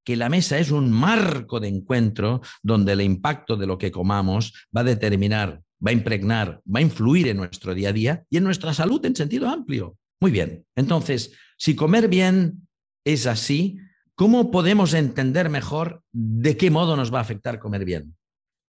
que 0.05 0.15
la 0.15 0.29
mesa 0.29 0.59
es 0.59 0.71
un 0.71 0.91
marco 0.91 1.59
de 1.59 1.67
encuentro 1.67 2.41
donde 2.61 2.93
el 2.93 3.01
impacto 3.01 3.57
de 3.57 3.67
lo 3.67 3.77
que 3.77 3.91
comamos 3.91 4.53
va 4.75 4.81
a 4.81 4.85
determinar, 4.85 5.61
va 5.85 5.89
a 5.89 5.93
impregnar, 5.93 6.61
va 6.73 6.79
a 6.79 6.83
influir 6.83 7.27
en 7.27 7.37
nuestro 7.37 7.73
día 7.73 7.89
a 7.89 7.93
día 7.93 8.23
y 8.29 8.37
en 8.37 8.43
nuestra 8.43 8.73
salud 8.73 9.03
en 9.05 9.15
sentido 9.15 9.49
amplio. 9.49 9.97
Muy 10.21 10.31
bien, 10.31 10.65
entonces, 10.75 11.33
si 11.57 11.75
comer 11.75 12.07
bien 12.07 12.67
es 13.03 13.27
así, 13.27 13.79
¿cómo 14.13 14.51
podemos 14.51 14.93
entender 14.93 15.49
mejor 15.49 16.01
de 16.13 16.55
qué 16.55 16.69
modo 16.69 16.95
nos 16.95 17.13
va 17.13 17.17
a 17.17 17.23
afectar 17.23 17.59
comer 17.59 17.83
bien? 17.83 18.15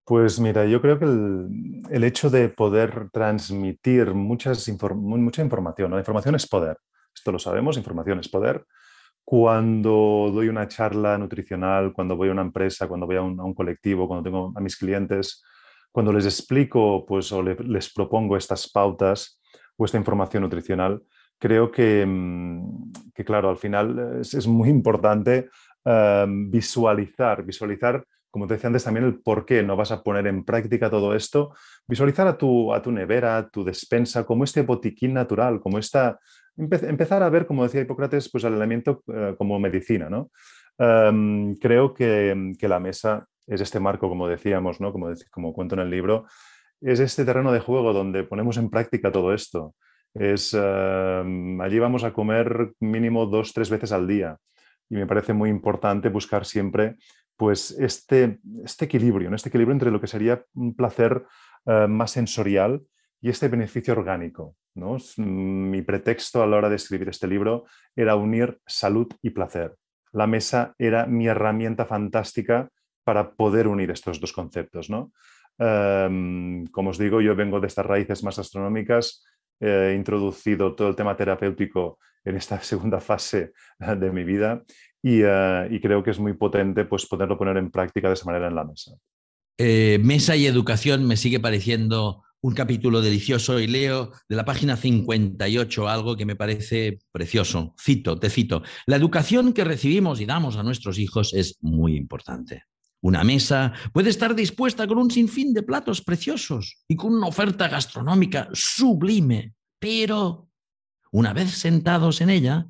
Pues 0.04 0.38
mira, 0.38 0.64
yo 0.66 0.80
creo 0.80 0.98
que 0.98 1.04
el, 1.04 2.04
hecho 2.04 2.30
de 2.30 2.48
poder 2.48 3.10
transmitir 3.12 4.14
muchas 4.14 4.68
mucha 4.94 5.42
información, 5.42 5.90
la 5.90 5.98
información 5.98 6.36
es 6.36 6.46
poder, 6.46 6.78
esto 7.12 7.32
lo 7.32 7.40
sabemos, 7.40 7.76
información 7.76 8.20
es 8.20 8.28
poder, 8.28 8.64
cuando 9.26 10.30
doy 10.32 10.48
una 10.48 10.68
charla 10.68 11.18
nutricional, 11.18 11.92
cuando 11.92 12.14
voy 12.14 12.28
a 12.28 12.32
una 12.32 12.42
empresa, 12.42 12.86
cuando 12.86 13.06
voy 13.06 13.16
a 13.16 13.22
un, 13.22 13.54
colectivo, 13.54 14.06
cuando 14.06 14.22
tengo 14.22 14.52
a 14.54 14.60
mis 14.60 14.76
clientes, 14.76 15.42
cuando 15.90 16.12
les 16.12 16.26
explico 16.26 17.04
pues, 17.04 17.32
o 17.32 17.42
les 17.42 17.92
propongo 17.92 18.36
estas 18.36 18.70
pautas 18.70 19.40
o 19.76 19.84
esta 19.84 19.98
información 19.98 20.44
nutricional, 20.44 21.02
creo 21.40 21.72
que, 21.72 22.06
mm, 22.06 22.90
claro, 23.24 23.50
al 23.50 23.56
final 23.56 24.20
es, 24.20 24.46
muy 24.46 24.68
importante 24.68 25.48
em, 25.84 26.48
visualizar, 26.48 27.44
visualizar, 27.44 28.04
como 28.30 28.46
te 28.46 28.54
decía 28.54 28.68
antes, 28.68 28.84
también 28.84 29.06
el 29.06 29.18
por 29.18 29.44
qué 29.44 29.64
no 29.64 29.74
vas 29.74 29.90
a 29.90 30.04
poner 30.04 30.28
en 30.28 30.44
práctica 30.44 30.88
todo 30.88 31.16
esto, 31.16 31.52
visualizar 31.88 32.28
a 32.28 32.38
tu, 32.38 32.72
a 32.72 32.80
tu 32.80 32.92
nevera, 32.92 33.38
a 33.38 33.48
tu 33.48 33.64
despensa, 33.64 34.24
como 34.24 34.44
este 34.44 34.62
botiquín 34.62 35.14
natural, 35.14 35.58
como 35.58 35.78
esta, 35.78 36.20
empezar 36.56 37.22
a 37.22 37.30
ver, 37.30 37.46
como 37.46 37.64
decía 37.64 37.82
Hipócrates, 37.82 38.30
pues 38.30 38.44
el 38.44 38.54
elemento 38.54 39.02
eh, 39.12 39.34
como 39.36 39.58
medicina. 39.58 40.08
¿no? 40.08 40.30
Em, 40.78 41.54
creo 41.56 41.94
que, 41.94 42.54
la 42.60 42.80
mesa 42.80 43.26
es 43.46 43.60
este 43.60 43.80
marco, 43.80 44.08
como 44.08 44.28
decíamos, 44.28 44.80
¿no? 44.80 44.92
como, 44.92 45.12
como 45.30 45.52
cuento 45.52 45.74
en 45.74 45.82
el 45.82 45.90
libro, 45.90 46.26
es 46.80 47.00
este 47.00 47.24
terreno 47.24 47.52
de 47.52 47.60
juego 47.60 47.92
donde 47.92 48.24
ponemos 48.24 48.56
en 48.56 48.70
práctica 48.70 49.12
todo 49.12 49.32
esto. 49.32 49.74
Es, 50.14 50.54
em, 50.54 51.60
allí 51.60 51.78
vamos 51.78 52.04
a 52.04 52.12
comer 52.12 52.72
mínimo 52.80 53.26
dos, 53.26 53.52
tres 53.52 53.70
veces 53.70 53.92
al 53.92 54.06
día. 54.06 54.36
Y 54.88 54.96
me 54.96 55.06
parece 55.06 55.32
muy 55.32 55.50
importante 55.50 56.08
buscar 56.08 56.44
siempre 56.44 56.96
pues, 57.36 57.72
este, 57.72 58.38
este 58.64 58.84
equilibrio, 58.86 59.34
este 59.34 59.48
equilibrio 59.48 59.74
entre 59.74 59.90
lo 59.90 60.00
que 60.00 60.06
sería 60.06 60.42
un 60.54 60.74
placer 60.74 61.24
eh, 61.66 61.86
más 61.88 62.12
sensorial 62.12 62.82
y 63.20 63.28
este 63.28 63.48
beneficio 63.48 63.92
orgánico. 63.92 64.56
Mi 65.16 65.82
pretexto 65.82 66.42
a 66.42 66.46
la 66.46 66.56
hora 66.56 66.68
de 66.68 66.76
escribir 66.76 67.08
este 67.08 67.26
libro 67.26 67.64
era 67.94 68.16
unir 68.16 68.58
salud 68.66 69.08
y 69.22 69.30
placer. 69.30 69.74
La 70.12 70.26
mesa 70.26 70.74
era 70.78 71.06
mi 71.06 71.26
herramienta 71.26 71.86
fantástica 71.86 72.68
para 73.04 73.32
poder 73.34 73.68
unir 73.68 73.90
estos 73.90 74.20
dos 74.20 74.32
conceptos. 74.32 74.90
¿no? 74.90 75.12
Em, 75.58 76.66
como 76.66 76.90
os 76.90 76.98
digo, 76.98 77.20
yo 77.20 77.34
vengo 77.34 77.60
de 77.60 77.68
estas 77.68 77.86
raíces 77.86 78.22
más 78.22 78.38
astronómicas, 78.38 79.24
he 79.60 79.94
introducido 79.96 80.74
todo 80.74 80.88
el 80.88 80.96
tema 80.96 81.16
terapéutico 81.16 81.98
en 82.24 82.36
esta 82.36 82.60
segunda 82.62 83.00
fase 83.00 83.52
de 83.78 84.10
mi 84.10 84.24
vida 84.24 84.62
y, 85.02 85.22
eh, 85.22 85.68
y, 85.70 85.80
creo 85.80 86.02
que 86.02 86.10
es 86.10 86.18
muy 86.18 86.34
potente 86.34 86.84
pues, 86.84 87.06
poderlo 87.06 87.38
poner 87.38 87.56
en 87.56 87.70
práctica 87.70 88.08
de 88.08 88.14
esa 88.14 88.26
manera 88.26 88.48
en 88.48 88.54
la 88.54 88.64
mesa. 88.64 88.92
Eh, 89.58 89.98
mesa 90.02 90.36
y 90.36 90.46
educación 90.46 91.06
me 91.06 91.16
sigue 91.16 91.40
pareciendo 91.40 92.24
un 92.46 92.54
capítulo 92.54 93.02
delicioso 93.02 93.58
y 93.58 93.66
leo 93.66 94.12
de 94.28 94.36
la 94.36 94.44
página 94.44 94.76
58 94.76 95.88
algo 95.88 96.16
que 96.16 96.24
me 96.24 96.36
parece 96.36 97.00
precioso. 97.10 97.74
Cito, 97.76 98.20
te 98.20 98.30
cito. 98.30 98.62
La 98.86 98.94
educación 98.94 99.52
que 99.52 99.64
recibimos 99.64 100.20
y 100.20 100.26
damos 100.26 100.56
a 100.56 100.62
nuestros 100.62 101.00
hijos 101.00 101.34
es 101.34 101.56
muy 101.60 101.96
importante. 101.96 102.62
Una 103.00 103.24
mesa 103.24 103.72
puede 103.92 104.10
estar 104.10 104.36
dispuesta 104.36 104.86
con 104.86 104.98
un 104.98 105.10
sinfín 105.10 105.54
de 105.54 105.64
platos 105.64 106.02
preciosos 106.02 106.84
y 106.86 106.94
con 106.94 107.16
una 107.16 107.26
oferta 107.26 107.66
gastronómica 107.66 108.48
sublime, 108.52 109.54
pero 109.80 110.48
una 111.10 111.32
vez 111.32 111.50
sentados 111.50 112.20
en 112.20 112.30
ella, 112.30 112.68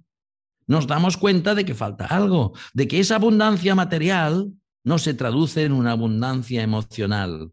nos 0.66 0.86
damos 0.86 1.18
cuenta 1.18 1.54
de 1.54 1.66
que 1.66 1.74
falta 1.74 2.06
algo, 2.06 2.54
de 2.72 2.88
que 2.88 2.98
esa 2.98 3.16
abundancia 3.16 3.74
material 3.74 4.54
no 4.84 4.96
se 4.98 5.12
traduce 5.12 5.64
en 5.64 5.72
una 5.72 5.92
abundancia 5.92 6.62
emocional, 6.62 7.52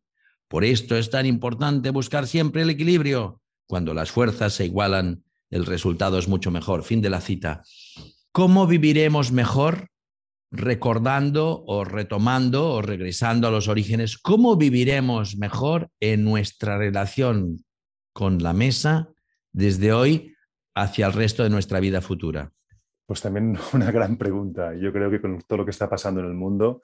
por 0.53 0.65
esto 0.65 0.95
es 0.95 1.09
tan 1.09 1.25
importante 1.25 1.89
buscar 1.89 2.27
siempre 2.27 2.61
el 2.61 2.69
equilibrio. 2.69 3.41
Cuando 3.65 3.95
las 3.95 4.11
fuerzas 4.11 4.53
se 4.53 4.65
igualan, 4.65 5.23
el 5.49 5.65
resultado 5.65 6.19
es 6.19 6.27
mucho 6.27 6.51
mejor. 6.51 6.83
Fin 6.83 7.01
de 7.01 7.09
la 7.09 7.21
cita. 7.21 7.63
¿Cómo 8.31 8.67
viviremos 8.67 9.31
mejor? 9.31 9.87
Recordando 10.51 11.63
o 11.65 11.85
retomando 11.85 12.69
o 12.69 12.83
regresando 12.83 13.47
a 13.47 13.51
los 13.51 13.67
orígenes, 13.67 14.19
¿cómo 14.19 14.55
viviremos 14.55 15.37
mejor 15.37 15.89
en 15.99 16.23
nuestra 16.23 16.77
relación 16.77 17.65
con 18.13 18.43
la 18.43 18.53
mesa 18.53 19.09
desde 19.53 19.91
hoy 19.91 20.35
hacia 20.75 21.07
el 21.07 21.13
resto 21.13 21.41
de 21.41 21.49
nuestra 21.49 21.79
vida 21.79 21.99
futura? 21.99 22.51
Pues 23.07 23.21
también 23.21 23.57
una 23.73 23.91
gran 23.91 24.17
pregunta. 24.17 24.75
Yo 24.75 24.93
creo 24.93 25.09
que 25.09 25.19
con 25.19 25.41
todo 25.41 25.57
lo 25.57 25.65
que 25.65 25.71
está 25.71 25.89
pasando 25.89 26.21
en 26.21 26.27
el 26.27 26.35
mundo, 26.35 26.83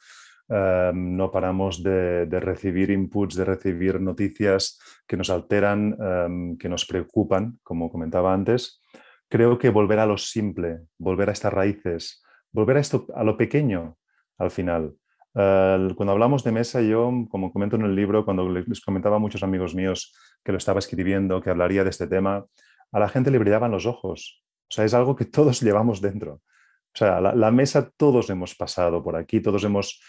Em, 0.49 1.15
no 1.15 1.29
paramos 1.29 1.83
de, 1.83 2.25
recibir 2.39 2.89
inputs, 2.89 3.35
de 3.35 3.45
recibir 3.45 4.01
noticias 4.01 4.79
que 5.07 5.15
nos 5.15 5.29
alteran, 5.29 5.95
em, 5.99 6.57
que 6.57 6.67
nos 6.67 6.85
preocupan, 6.85 7.59
como 7.63 7.91
comentaba 7.91 8.33
antes. 8.33 8.81
Creo 9.29 9.59
que 9.59 9.69
volver 9.69 9.99
a 9.99 10.07
lo 10.07 10.17
simple, 10.17 10.81
volver 10.97 11.29
a 11.29 11.33
estas 11.33 11.53
raíces, 11.53 12.23
volver 12.51 12.77
a 12.77 12.79
esto, 12.79 13.05
a 13.15 13.23
lo 13.23 13.37
pequeño 13.37 13.97
al 14.37 14.51
final. 14.51 14.95
cuando 15.95 16.11
hablamos 16.11 16.43
de 16.43 16.51
mesa, 16.51 16.81
yo, 16.81 17.11
como 17.29 17.53
comento 17.53 17.75
en 17.75 17.83
el 17.83 17.95
libro, 17.95 18.25
cuando 18.25 18.49
les 18.49 18.81
comentaba 18.81 19.17
a 19.17 19.19
muchos 19.19 19.43
amigos 19.43 19.75
míos 19.75 20.13
que 20.43 20.51
lo 20.51 20.57
estaba 20.57 20.79
escribiendo, 20.79 21.39
que 21.39 21.51
hablaría 21.51 21.83
de 21.83 21.91
este 21.91 22.07
tema, 22.07 22.45
a 22.91 22.99
la 22.99 23.07
gente 23.07 23.31
le 23.31 23.37
brillaban 23.37 23.71
los 23.71 23.85
ojos. 23.85 24.43
O 24.69 24.73
sea, 24.73 24.85
es 24.85 24.93
algo 24.93 25.15
que 25.15 25.25
todos 25.37 25.61
llevamos 25.61 26.01
dentro. 26.01 26.41
O 26.93 26.97
sea, 26.97 27.21
la, 27.21 27.51
mesa 27.51 27.91
todos 27.95 28.29
hemos 28.29 28.55
pasado 28.55 29.03
por 29.03 29.15
aquí, 29.15 29.41
todos 29.41 29.63
hemos 29.63 30.01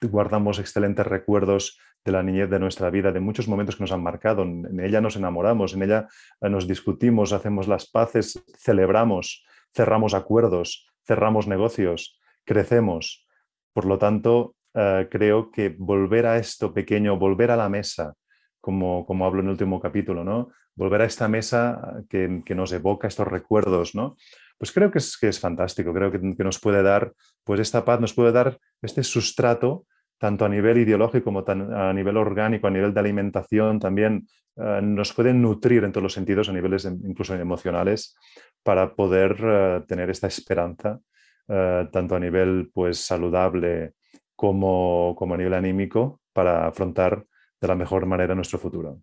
guardamos 0.00 0.58
excelentes 0.58 1.06
recuerdos 1.06 1.78
de 2.04 2.12
la 2.12 2.22
niñez 2.22 2.50
de 2.50 2.58
nuestra 2.58 2.90
vida, 2.90 3.12
de 3.12 3.20
muchos 3.20 3.48
momentos 3.48 3.76
que 3.76 3.82
nos 3.82 3.92
han 3.92 4.02
marcado. 4.02 4.42
En 4.42 4.80
ella 4.80 5.00
nos 5.00 5.16
enamoramos, 5.16 5.74
en 5.74 5.82
ella 5.82 6.08
eh, 6.40 6.50
nos 6.50 6.68
discutimos, 6.68 7.32
hacemos 7.32 7.66
las 7.66 7.90
paces, 7.90 8.42
celebramos, 8.58 9.44
cerramos 9.74 10.14
acuerdos, 10.14 10.86
cerramos 11.06 11.46
negocios, 11.46 12.20
crecemos. 12.44 13.26
Por 13.72 13.86
lo 13.86 13.98
tanto, 13.98 14.56
eh, 14.74 15.08
creo 15.10 15.50
que 15.50 15.74
volver 15.78 16.26
a 16.26 16.36
esto 16.36 16.74
pequeño, 16.74 17.18
volver 17.18 17.50
a 17.50 17.56
la 17.56 17.68
mesa, 17.68 18.14
como, 18.60 19.06
como 19.06 19.24
hablo 19.26 19.40
en 19.40 19.46
el 19.46 19.52
último 19.52 19.80
capítulo, 19.80 20.24
¿no? 20.24 20.50
volver 20.76 21.02
a 21.02 21.04
esta 21.04 21.28
mesa 21.28 22.02
que, 22.08 22.42
que 22.44 22.54
nos 22.54 22.72
evoca 22.72 23.08
estos 23.08 23.28
recuerdos, 23.28 23.94
¿no? 23.94 24.16
Pues 24.64 24.72
creo 24.72 24.90
que 24.90 25.28
es, 25.28 25.40
fantástico, 25.40 25.92
creo 25.92 26.10
que, 26.10 26.18
nos 26.18 26.58
puede 26.58 26.82
dar, 26.82 27.12
pues 27.44 27.60
esta 27.60 27.84
paz 27.84 28.00
nos 28.00 28.14
puede 28.14 28.32
dar 28.32 28.58
este 28.80 29.02
sustrato 29.02 29.84
tanto 30.16 30.46
a 30.46 30.48
nivel 30.48 30.78
ideológico 30.78 31.26
como 31.26 31.44
a 31.46 31.92
nivel 31.92 32.16
orgánico, 32.16 32.66
a 32.66 32.70
nivel 32.70 32.94
de 32.94 33.00
alimentación, 33.00 33.78
también 33.78 34.26
eh, 34.56 34.80
nos 34.82 35.12
pueden 35.12 35.42
nutrir 35.42 35.84
en 35.84 35.92
todos 35.92 36.04
los 36.04 36.14
sentidos, 36.14 36.48
a 36.48 36.54
niveles 36.54 36.86
incluso 36.86 37.34
emocionales, 37.34 38.16
para 38.62 38.94
poder 38.94 39.36
eh, 39.42 39.82
tener 39.86 40.08
esta 40.08 40.28
esperanza, 40.28 40.98
eh, 41.46 41.86
tanto 41.92 42.16
a 42.16 42.20
nivel 42.20 42.70
pues, 42.72 42.96
saludable 42.96 43.92
como, 44.34 45.14
como 45.14 45.34
a 45.34 45.36
nivel 45.36 45.52
anímico, 45.52 46.22
para 46.32 46.68
afrontar 46.68 47.26
de 47.60 47.68
la 47.68 47.74
mejor 47.74 48.06
manera 48.06 48.34
nuestro 48.34 48.58
futuro. 48.58 48.98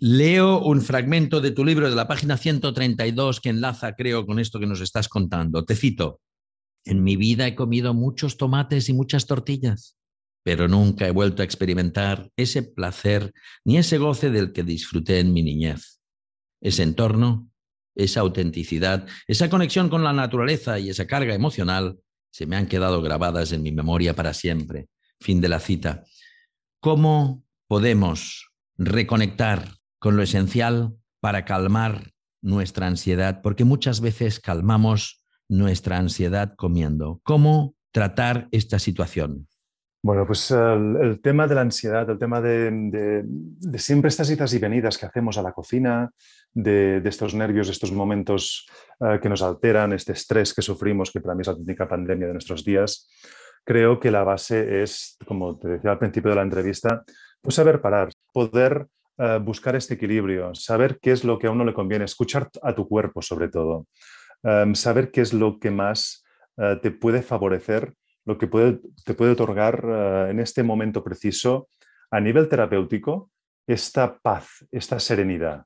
Leo 0.00 0.60
un 0.62 0.80
fragmento 0.80 1.40
de 1.40 1.50
tu 1.50 1.64
libro 1.64 1.88
de 1.88 1.96
la 1.96 2.08
página 2.08 2.36
132 2.36 3.40
que 3.40 3.50
enlaza, 3.50 3.94
creo, 3.94 4.26
con 4.26 4.38
esto 4.38 4.58
que 4.58 4.66
nos 4.66 4.80
estás 4.80 5.08
contando. 5.08 5.64
Te 5.64 5.76
cito. 5.76 6.20
En 6.84 7.04
mi 7.04 7.16
vida 7.16 7.46
he 7.46 7.54
comido 7.54 7.92
muchos 7.92 8.38
tomates 8.38 8.88
y 8.88 8.94
muchas 8.94 9.26
tortillas 9.26 10.00
pero 10.42 10.68
nunca 10.68 11.06
he 11.06 11.10
vuelto 11.10 11.42
a 11.42 11.44
experimentar 11.44 12.30
ese 12.36 12.62
placer 12.62 13.32
ni 13.64 13.78
ese 13.78 13.98
goce 13.98 14.30
del 14.30 14.52
que 14.52 14.62
disfruté 14.62 15.20
en 15.20 15.32
mi 15.32 15.42
niñez. 15.42 16.00
Ese 16.60 16.82
entorno, 16.82 17.50
esa 17.94 18.20
autenticidad, 18.20 19.06
esa 19.26 19.50
conexión 19.50 19.88
con 19.88 20.02
la 20.02 20.12
naturaleza 20.12 20.78
y 20.78 20.90
esa 20.90 21.06
carga 21.06 21.34
emocional 21.34 21.98
se 22.32 22.46
me 22.46 22.56
han 22.56 22.66
quedado 22.66 23.02
grabadas 23.02 23.52
en 23.52 23.62
mi 23.62 23.72
memoria 23.72 24.14
para 24.14 24.34
siempre. 24.34 24.88
Fin 25.20 25.40
de 25.40 25.48
la 25.48 25.60
cita. 25.60 26.04
¿Cómo 26.80 27.44
podemos 27.66 28.50
reconectar 28.78 29.79
con 30.00 30.16
lo 30.16 30.22
esencial 30.24 30.96
para 31.20 31.44
calmar 31.44 32.10
nuestra 32.42 32.88
ansiedad? 32.88 33.40
Porque 33.42 33.64
muchas 33.64 34.00
veces 34.00 34.40
calmamos 34.40 35.24
nuestra 35.48 35.98
ansiedad 35.98 36.54
comiendo. 36.56 37.20
¿Cómo 37.22 37.74
tratar 37.92 38.48
esta 38.50 38.78
situación? 38.78 39.46
Bueno, 40.02 40.26
pues 40.26 40.50
el, 40.50 41.20
tema 41.22 41.46
de 41.46 41.54
la 41.54 41.60
ansiedad, 41.60 42.08
el 42.08 42.18
tema 42.18 42.40
de, 42.40 43.22
siempre 43.76 44.08
estas 44.08 44.30
idas 44.30 44.54
y 44.54 44.58
venidas 44.58 44.96
que 44.96 45.04
hacemos 45.04 45.36
a 45.36 45.42
la 45.42 45.52
cocina, 45.52 46.10
de, 46.52 47.02
estos 47.04 47.34
nervios, 47.34 47.68
estos 47.68 47.92
momentos 47.92 48.66
eh, 49.00 49.18
que 49.20 49.28
nos 49.28 49.42
alteran, 49.42 49.92
este 49.92 50.12
estrés 50.12 50.54
que 50.54 50.62
sufrimos, 50.62 51.10
que 51.10 51.20
para 51.20 51.34
mí 51.34 51.42
es 51.42 51.48
la 51.48 51.54
técnica 51.54 51.86
pandemia 51.86 52.28
de 52.28 52.32
nuestros 52.32 52.64
días, 52.64 53.10
creo 53.62 54.00
que 54.00 54.10
la 54.10 54.24
base 54.24 54.82
es, 54.82 55.18
como 55.26 55.58
te 55.58 55.68
decía 55.68 55.90
al 55.90 55.98
principio 55.98 56.30
de 56.30 56.36
la 56.36 56.42
entrevista, 56.42 57.04
pues 57.42 57.54
saber 57.54 57.82
parar, 57.82 58.10
poder 58.32 58.86
eh, 59.20 59.38
buscar 59.38 59.76
este 59.76 59.94
equilibrio, 59.94 60.54
saber 60.54 60.98
qué 60.98 61.12
es 61.12 61.24
lo 61.24 61.38
que 61.38 61.46
a 61.46 61.50
uno 61.50 61.64
le 61.64 61.74
conviene, 61.74 62.06
escuchar 62.06 62.48
a 62.62 62.74
tu 62.74 62.88
cuerpo 62.88 63.20
sobre 63.20 63.48
todo, 63.48 63.86
em, 64.42 64.74
saber 64.74 65.10
qué 65.10 65.20
es 65.20 65.34
lo 65.34 65.58
que 65.58 65.70
más 65.70 66.24
eh, 66.56 66.78
te 66.80 66.90
puede 66.90 67.22
favorecer 67.22 67.94
lo 68.24 68.38
que 68.38 68.46
puede, 68.46 68.80
te 69.04 69.14
puede 69.14 69.32
otorgar 69.32 69.84
eh, 69.84 70.28
en 70.30 70.40
este 70.40 70.62
momento 70.62 71.02
preciso 71.02 71.68
a 72.10 72.20
nivel 72.20 72.48
terapéutico 72.48 73.30
esta 73.66 74.18
paz, 74.18 74.66
esta 74.70 74.98
serenidad. 74.98 75.64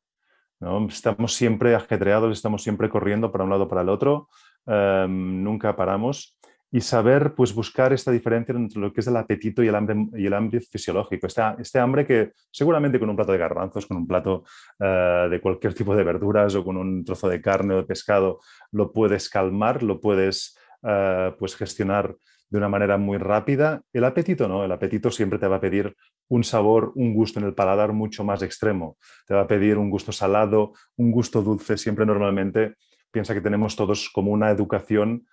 ¿no? 0.61 0.87
Estamos 0.89 1.35
siempre 1.35 1.75
ajetreados, 1.75 2.33
estamos 2.33 2.63
siempre 2.63 2.89
corriendo 2.89 3.31
para 3.33 3.45
un 3.45 3.51
lado 3.51 3.69
para 3.69 3.83
el 3.83 3.89
otro, 3.89 4.29
em, 4.67 5.43
nunca 5.43 5.77
paramos. 5.77 6.37
Y 6.75 6.81
saber, 6.81 7.35
pues, 7.37 7.55
buscar 7.55 7.93
esta 7.93 8.11
diferencia 8.11 8.53
entre 8.53 8.81
lo 8.81 8.93
que 8.93 9.01
es 9.01 9.07
el 9.07 9.17
apetito 9.17 9.63
y 9.63 9.69
el 9.69 9.77
hambre, 9.77 10.09
y 10.17 10.27
el 10.27 10.35
hambre 10.35 10.61
fisiológico. 10.61 11.29
Este, 11.29 11.41
este 11.61 11.79
hambre 11.79 12.05
que 12.05 12.33
seguramente 12.51 12.99
con 12.99 13.09
un 13.09 13.15
plato 13.15 13.31
de 13.31 13.39
garbanzos, 13.39 13.87
con 13.87 13.97
un 13.97 14.09
plato 14.09 14.43
eh, 14.81 15.29
de 15.31 15.41
cualquier 15.41 15.73
tipo 15.73 15.95
de 15.95 16.03
verduras 16.03 16.53
o 16.57 16.65
con 16.65 16.77
un 16.77 17.05
trozo 17.05 17.29
de 17.29 17.41
carne 17.41 17.75
o 17.75 17.77
de 17.77 17.85
pescado, 17.85 18.41
lo 18.73 18.93
puedes 18.93 19.29
calmar, 19.29 19.85
lo 19.85 20.01
puedes 20.01 20.59
eh, 20.83 21.33
pues, 21.39 21.55
gestionar 21.55 22.17
de 22.51 22.59
una 22.59 22.69
manera 22.69 22.99
muy 22.99 23.19
rápida. 23.19 23.81
El 23.93 24.03
apetito 24.03 24.49
no, 24.49 24.65
el 24.65 24.73
apetito 24.73 25.13
siempre 25.13 25.39
te 25.39 25.47
va 25.47 25.57
a 25.57 25.61
pedir 25.61 25.95
un 26.27 26.43
sabor, 26.43 26.91
un 26.97 27.15
gusto 27.15 27.39
en 27.39 27.47
el 27.47 27.55
paladar 27.55 27.93
mucho 27.93 28.25
más 28.25 28.43
extremo. 28.43 28.99
Te 29.29 29.35
va 29.35 29.43
a 29.43 29.47
pedir 29.47 29.79
un 29.79 29.91
gusto 29.91 30.11
salado, 30.11 30.73
un 30.97 31.13
gusto 31.13 31.41
dulce. 31.41 31.77
Siempre 31.77 32.05
normalmente 32.05 32.75
piensa 33.13 33.33
que 33.33 33.41
tenemos 33.41 33.77
todos 33.77 34.11
como 34.13 34.33
una 34.33 34.51
educación 34.51 35.25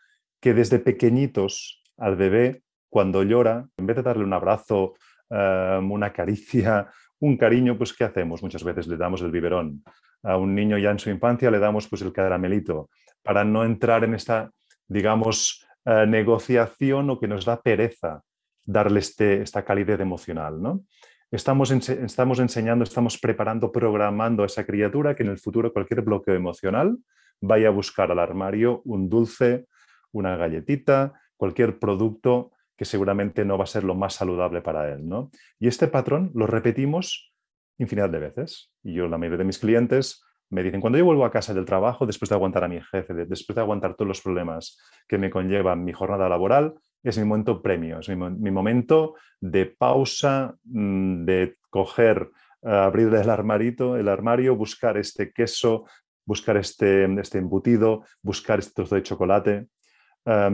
que 0.41 0.53
desde 0.53 0.79
pequeñitos 0.79 1.81
al 1.97 2.15
bebé, 2.15 2.63
cuando 2.89 3.23
llora, 3.23 3.67
en 3.77 3.85
vez 3.85 3.95
de 3.95 4.03
darle 4.03 4.23
un 4.23 4.33
abrazo, 4.33 4.95
em, 5.29 5.91
una 5.91 6.11
caricia, 6.11 6.89
un 7.19 7.37
cariño, 7.37 7.77
pues 7.77 7.93
¿qué 7.93 8.03
hacemos? 8.03 8.43
Muchas 8.43 8.63
veces 8.63 8.87
le 8.87 8.97
damos 8.97 9.21
el 9.21 9.31
biberón. 9.31 9.83
A 10.23 10.37
un 10.37 10.53
niño 10.53 10.77
ya 10.77 10.91
en 10.91 10.99
su 10.99 11.09
infancia 11.09 11.51
le 11.51 11.59
damos 11.59 11.87
pues 11.87 12.01
el 12.01 12.11
caramelito 12.11 12.89
para 13.23 13.43
no 13.43 13.63
entrar 13.63 14.03
en 14.03 14.15
esta, 14.15 14.51
digamos, 14.87 15.65
eh, 15.85 16.05
negociación 16.07 17.09
o 17.09 17.19
que 17.19 17.27
nos 17.27 17.45
da 17.45 17.61
pereza 17.61 18.21
darle 18.65 18.99
este, 18.99 19.41
esta 19.41 19.63
calidez 19.63 19.99
emocional. 19.99 20.61
¿no? 20.61 20.83
Estamos, 21.31 21.71
estamos 21.71 22.39
enseñando, 22.39 22.83
estamos 22.83 23.17
preparando, 23.17 23.71
programando 23.71 24.43
a 24.43 24.47
esa 24.47 24.65
criatura 24.65 25.15
que 25.15 25.23
en 25.23 25.29
el 25.29 25.39
futuro 25.39 25.71
cualquier 25.71 26.01
bloqueo 26.01 26.35
emocional 26.35 26.97
vaya 27.39 27.69
a 27.69 27.71
buscar 27.71 28.11
al 28.11 28.19
armario 28.19 28.81
un 28.85 29.09
dulce, 29.09 29.65
una 30.11 30.35
galletita, 30.35 31.13
cualquier 31.37 31.79
producto 31.79 32.51
que 32.77 32.85
seguramente 32.85 33.45
no 33.45 33.57
va 33.57 33.65
a 33.65 33.67
ser 33.67 33.83
lo 33.83 33.95
más 33.95 34.15
saludable 34.15 34.61
para 34.61 34.91
él. 34.91 35.07
¿no? 35.07 35.31
Y 35.59 35.67
este 35.67 35.87
patrón 35.87 36.31
lo 36.33 36.47
repetimos 36.47 37.31
infinidad 37.77 38.09
de 38.09 38.19
veces. 38.19 38.71
Y 38.83 38.93
yo, 38.93 39.07
la 39.07 39.17
mayoría 39.17 39.39
de 39.39 39.43
mis 39.43 39.59
clientes, 39.59 40.23
me 40.49 40.63
dicen, 40.63 40.81
cuando 40.81 40.99
yo 40.99 41.05
vuelvo 41.05 41.25
a 41.25 41.31
casa 41.31 41.53
del 41.53 41.65
trabajo, 41.65 42.05
después 42.05 42.29
de 42.29 42.35
aguantar 42.35 42.63
a 42.63 42.67
mi 42.67 42.81
jefe, 42.81 43.13
después 43.25 43.55
de 43.55 43.61
aguantar 43.61 43.95
todos 43.95 44.07
los 44.07 44.21
problemas 44.21 44.77
que 45.07 45.17
me 45.17 45.29
conllevan 45.29 45.83
mi 45.83 45.93
jornada 45.93 46.27
laboral, 46.27 46.75
es 47.03 47.17
mi 47.17 47.23
momento 47.23 47.61
premio, 47.61 47.99
es 47.99 48.09
mi, 48.09 48.51
momento 48.51 49.15
de 49.39 49.65
pausa, 49.65 50.55
mm, 50.65 51.25
de 51.25 51.55
coger, 51.69 52.29
abrir 52.61 53.07
el 53.13 53.29
armarito, 53.29 53.97
el 53.97 54.07
armario, 54.07 54.55
buscar 54.55 54.97
este 54.97 55.31
queso, 55.31 55.85
buscar 56.25 56.57
este, 56.57 57.05
este 57.19 57.39
embutido, 57.39 58.03
buscar 58.21 58.59
este 58.59 58.73
trozo 58.73 58.95
de 58.95 59.03
chocolate. 59.03 59.67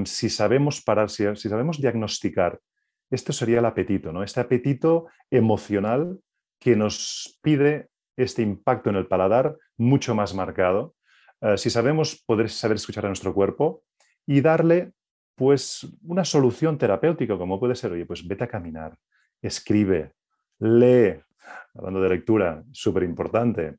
Si 0.05 0.29
sabemos 0.29 0.81
parar, 0.81 1.09
si, 1.09 1.23
si, 1.35 1.49
sabemos 1.49 1.81
diagnosticar, 1.81 2.59
esto 3.09 3.33
sería 3.33 3.59
el 3.59 3.65
apetito, 3.65 4.11
¿no? 4.13 4.23
Este 4.23 4.39
apetito 4.39 5.07
emocional 5.29 6.19
que 6.59 6.75
nos 6.75 7.37
pide 7.41 7.89
este 8.15 8.41
impacto 8.41 8.89
en 8.89 8.95
el 8.95 9.07
paladar 9.07 9.57
mucho 9.77 10.15
más 10.15 10.33
marcado. 10.33 10.95
Eh, 11.41 11.57
si 11.57 11.69
sabemos 11.69 12.23
poder 12.25 12.49
saber 12.49 12.77
escuchar 12.77 13.05
a 13.05 13.09
nuestro 13.09 13.33
cuerpo 13.33 13.83
y 14.25 14.41
darle 14.41 14.91
pues 15.35 15.87
una 16.01 16.25
solución 16.25 16.77
terapéutica, 16.77 17.37
como 17.37 17.59
puede 17.59 17.75
ser, 17.75 17.91
oye, 17.91 18.05
pues 18.05 18.27
vete 18.27 18.45
a 18.45 18.47
caminar, 18.47 18.97
escribe, 19.39 20.13
lee, 20.59 21.21
hablando 21.75 22.01
de 22.01 22.09
lectura, 22.09 22.63
súper 22.71 23.03
importante, 23.03 23.75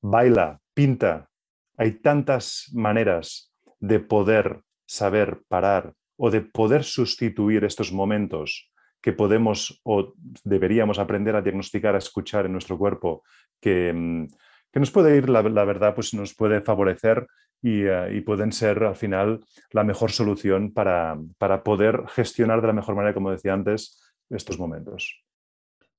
baila, 0.00 0.60
pinta. 0.72 1.28
Hay 1.76 1.98
tantas 1.98 2.70
maneras 2.72 3.52
de 3.80 3.98
poder 3.98 4.62
saber 4.90 5.42
parar 5.46 5.94
o 6.16 6.30
de 6.30 6.40
poder 6.40 6.82
sustituir 6.82 7.62
estos 7.64 7.92
momentos 7.92 8.68
que 9.00 9.12
podemos 9.12 9.80
o 9.84 10.14
deberíamos 10.42 10.98
aprender 10.98 11.36
a 11.36 11.42
diagnosticar, 11.42 11.94
a 11.94 11.98
escuchar 11.98 12.46
en 12.46 12.52
nuestro 12.52 12.76
cuerpo, 12.76 13.22
que, 13.60 13.92
mm, 13.94 14.26
que 14.72 14.80
nos 14.80 14.90
puede 14.90 15.16
ir, 15.16 15.28
la, 15.28 15.42
verdad, 15.42 15.94
pues 15.94 16.12
nos 16.12 16.34
puede 16.34 16.60
favorecer 16.60 17.28
eh, 17.62 18.12
y, 18.14 18.20
pueden 18.22 18.50
ser 18.50 18.82
al 18.82 18.96
final 18.96 19.40
la 19.70 19.84
mejor 19.84 20.10
solución 20.10 20.72
para, 20.72 21.16
para 21.38 21.62
poder 21.62 22.02
gestionar 22.08 22.60
de 22.60 22.66
la 22.66 22.72
mejor 22.72 22.96
manera, 22.96 23.14
como 23.14 23.30
decía 23.30 23.54
antes, 23.54 24.02
estos 24.28 24.58
momentos. 24.58 25.22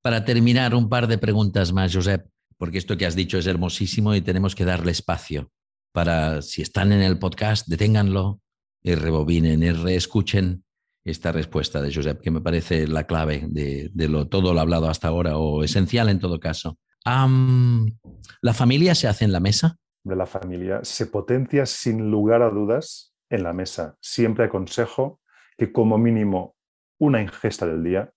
Para 0.02 0.26
terminar, 0.26 0.76
un 0.76 0.90
par 0.90 1.08
de 1.08 1.18
preguntas 1.18 1.72
más, 1.72 1.96
Josep, 1.96 2.28
porque 2.58 2.78
esto 2.78 2.98
que 2.98 3.06
has 3.06 3.16
dicho 3.16 3.38
es 3.38 3.48
hermosísimo 3.48 4.14
y 4.16 4.22
tenemos 4.22 4.54
que 4.54 4.66
darle 4.66 4.92
espacio 4.92 5.50
para, 5.94 6.42
si 6.42 6.62
están 6.62 6.92
en 6.92 7.02
el 7.02 7.20
podcast, 7.20 7.68
deténganlo 7.68 8.42
y 8.84 8.96
rebobinen 8.96 9.64
y 9.64 9.72
reescuchen 9.72 10.64
esta 11.04 11.32
respuesta 11.32 11.82
de 11.82 11.94
Josep, 11.94 12.22
que 12.22 12.32
me 12.32 12.42
parece 12.42 12.88
la 12.88 13.06
clave 13.06 13.46
de, 13.48 13.92
lo, 14.08 14.28
todo 14.28 14.54
lo 14.54 14.60
hablado 14.60 14.90
hasta 14.90 15.08
ahora 15.08 15.38
o 15.38 15.64
esencial 15.64 16.10
en 16.10 16.20
todo 16.20 16.40
caso. 16.40 16.78
¿La 17.04 18.54
familia 18.54 18.94
se 18.94 19.08
hace 19.08 19.26
en 19.26 19.32
la 19.32 19.40
mesa? 19.40 19.78
La 20.04 20.26
familia 20.26 20.80
se 20.84 21.08
potencia 21.08 21.66
sin 21.66 22.12
lugar 22.12 22.42
a 22.42 22.50
dudas 22.50 23.14
en 23.30 23.44
la 23.44 23.54
mesa. 23.54 23.98
Siempre 24.02 24.46
aconsejo 24.46 25.20
que 25.58 25.72
como 25.72 25.98
mínimo 25.98 26.56
una 27.00 27.22
ingesta 27.22 27.66
del 27.66 27.84
día, 27.84 28.12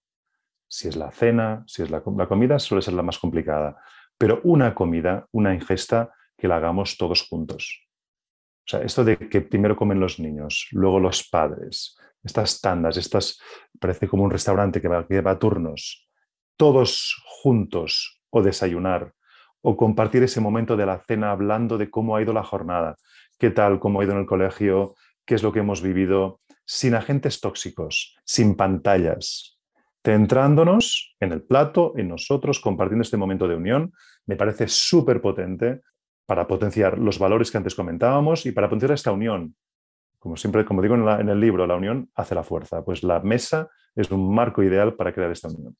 si 0.68 0.88
es 0.88 0.96
la 0.96 1.11
cena, 1.11 1.64
si 1.66 1.83
es 1.83 1.90
la 1.90 2.03
comida, 2.03 2.59
suele 2.59 2.83
ser 2.83 2.94
la 2.94 3.03
más 3.03 3.18
complicada, 3.18 3.77
pero 4.18 4.40
una 4.44 4.74
comida, 4.74 5.27
una 5.33 5.55
ingesta 5.55 6.12
que 6.37 6.48
la 6.48 6.57
hagamos 6.57 6.96
todos 6.96 7.22
juntos. 7.22 7.84
O 8.66 8.68
sea, 8.68 8.81
esto 8.81 9.05
de 9.05 9.18
que 9.18 9.42
primero 9.42 9.77
comen 9.77 10.00
los 10.00 10.18
niños, 10.18 10.68
luego 10.72 10.98
los 10.98 11.29
padres, 11.29 11.98
estas 12.22 12.61
tandas, 12.61 12.96
estas, 12.96 13.38
parece 13.79 14.09
como 14.09 14.24
un 14.24 14.31
restaurante 14.31 14.81
que 14.81 14.88
va, 14.88 15.07
que 15.07 15.20
va 15.20 15.33
a 15.33 15.38
turnos, 15.38 16.09
todos 16.57 17.22
juntos 17.27 18.22
o 18.31 18.42
desayunar 18.42 19.12
o 19.61 19.77
compartir 19.77 20.22
ese 20.22 20.40
momento 20.40 20.77
de 20.77 20.87
la 20.87 21.03
cena 21.07 21.31
hablando 21.31 21.79
de 21.79 21.90
cómo 21.90 22.16
ha 22.16 22.22
ido 22.22 22.33
la 22.33 22.42
jornada, 22.42 22.96
qué 23.38 23.50
tal, 23.50 23.79
cómo 23.81 24.00
ha 24.00 24.05
ido 24.05 24.12
en 24.12 24.20
el 24.20 24.27
colegio, 24.27 24.94
qué 25.27 25.35
es 25.35 25.42
lo 25.42 25.53
que 25.53 25.61
hemos 25.61 25.83
vivido, 25.83 26.40
sin 26.66 26.94
agentes 26.94 27.40
tóxicos, 27.40 28.16
sin 28.24 28.57
pantallas, 28.57 29.59
centrándonos 30.05 31.16
en 31.20 31.33
el 31.33 31.42
plato, 31.42 31.94
en 31.96 32.09
nosotros, 32.09 32.61
compartiendo 32.61 33.03
este 33.03 33.16
momento 33.16 33.48
de 33.48 33.57
unión, 33.57 33.92
me 34.27 34.37
parece 34.37 34.68
súper 34.68 35.20
potente 35.20 35.81
para 36.26 36.46
potenciar 36.46 36.98
los 36.98 37.18
valores 37.18 37.50
que 37.50 37.58
antes 37.58 37.74
comentábamos 37.74 38.46
y 38.46 38.52
para 38.52 38.68
potenciar 38.68 38.92
esta 38.92 39.12
unión, 39.12 39.54
como 40.24 40.38
siempre, 40.38 40.64
como 40.64 40.80
digo 40.80 40.94
en, 40.94 41.28
el 41.28 41.38
libro, 41.38 41.66
la 41.66 41.76
unión 41.76 42.10
hace 42.14 42.34
la 42.34 42.42
fuerza. 42.42 42.82
Pues 42.82 43.02
la 43.02 43.20
mesa 43.20 43.68
es 43.94 44.10
un 44.10 44.34
marco 44.34 44.62
ideal 44.62 44.94
para 44.94 45.12
crear 45.12 45.30
esta 45.30 45.48
unión. 45.48 45.76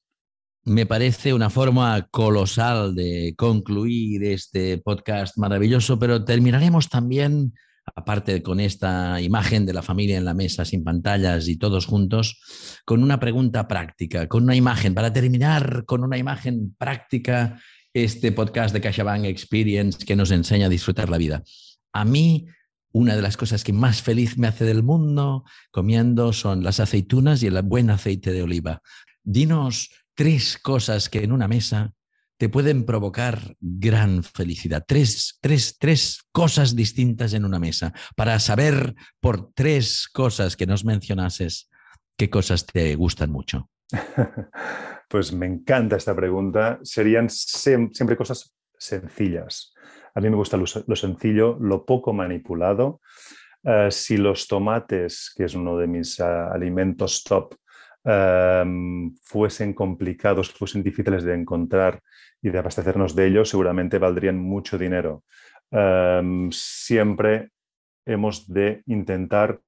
Me 0.66 0.85
parece 0.85 1.33
una 1.33 1.48
forma 1.48 2.09
colosal 2.11 2.94
de 2.94 3.35
concluir 3.38 4.22
este 4.24 4.76
podcast 4.76 5.38
maravilloso, 5.38 5.98
pero 5.98 6.26
terminaremos 6.26 6.90
también, 6.90 7.54
aparte 7.96 8.42
con 8.42 8.61
esta 8.61 9.18
imagen 9.22 9.64
de 9.64 9.72
la 9.72 9.83
familia 9.83 10.18
en 10.18 10.26
la 10.26 10.35
mesa 10.35 10.66
sin 10.66 10.85
pantallas 10.85 11.48
y 11.48 11.57
todos 11.57 11.87
juntos, 11.87 12.83
con 12.85 13.02
una 13.02 13.18
pregunta 13.18 13.66
práctica, 13.66 14.28
con 14.28 14.42
una 14.42 14.57
imagen, 14.57 14.94
para 14.94 15.11
terminar 15.11 15.87
con 15.87 16.04
una 16.04 16.18
imagen 16.18 16.74
práctica 16.76 17.59
este 17.94 18.33
podcast 18.33 18.74
de 18.74 18.80
CaixaBank 18.80 19.24
Experience 19.24 20.04
que 20.04 20.16
nos 20.16 20.33
enseña 20.33 20.66
a 20.66 20.68
disfrutar 20.68 21.09
la 21.09 21.16
vida. 21.16 21.44
A 21.92 22.04
mí 22.04 22.48
una 22.92 23.16
de 23.16 23.22
las 23.22 23.37
cosas 23.37 23.64
que 23.64 23.72
más 23.72 24.02
feliz 24.02 24.37
me 24.38 24.46
hace 24.46 24.64
del 24.64 24.83
mundo 24.83 25.44
comiendo 25.70 26.33
son 26.33 26.62
las 26.62 26.78
aceitunas 26.80 27.42
y 27.42 27.46
el 27.46 27.61
buen 27.62 27.90
aceite 27.90 28.33
de 28.33 28.42
oliva. 28.42 28.83
Dinos 29.22 29.90
tres 30.14 30.59
cosas 30.59 31.09
que 31.09 31.24
en 31.24 31.33
una 31.33 31.48
mesa 31.48 31.92
te 32.37 32.48
pueden 32.48 32.85
provocar 32.85 33.57
gran 33.61 34.22
felicidad. 34.22 34.85
Tres, 34.87 35.38
tres, 35.40 35.76
tres 35.78 36.20
cosas 36.33 36.76
distintas 36.76 37.33
en 37.33 37.44
una 37.44 37.59
mesa 37.59 37.92
para 38.16 38.38
saber 38.38 38.94
por 39.20 39.52
tres 39.54 40.09
cosas 40.12 40.57
que 40.57 40.66
nos 40.66 40.85
mencionases 40.85 41.70
qué 42.16 42.30
cosas 42.30 42.66
te 42.66 42.94
gustan 42.96 43.30
mucho. 43.30 43.70
Pues 45.14 45.33
me 45.33 45.46
encanta 45.46 45.94
esta 45.94 46.12
pregunta. 46.12 46.81
Serían 46.83 47.31
siempre 47.31 48.16
cosas 48.16 48.53
sencillas. 48.77 49.72
A 50.12 50.20
mí 50.20 50.29
me 50.29 50.35
gusta 50.35 50.57
lo, 50.57 50.66
sencillo, 50.66 51.57
lo 51.61 51.87
poco 51.87 52.12
manipulado. 52.12 53.00
Eh, 53.62 53.92
si 53.92 54.16
los 54.16 54.48
tomates, 54.48 55.33
que 55.37 55.44
es 55.44 55.55
uno 55.55 55.79
de 55.79 55.87
mis 55.87 56.18
eh, 56.18 56.24
alimentos 56.24 57.22
top, 57.22 57.55
em, 58.03 59.14
fuesen 59.22 59.72
complicados, 59.72 60.50
fuesen 60.50 60.83
difíciles 60.83 61.22
de 61.22 61.35
encontrar 61.35 62.03
y 62.42 62.50
de 62.50 62.59
abastecernos 62.59 63.14
de 63.14 63.29
ellos, 63.29 63.50
seguramente 63.50 63.98
valdrían 63.98 64.40
mucho 64.40 64.77
dinero. 64.77 65.22
Em, 65.70 66.50
siempre 66.50 67.50
hemos 68.05 68.53
de 68.53 68.83
intentar 68.87 69.61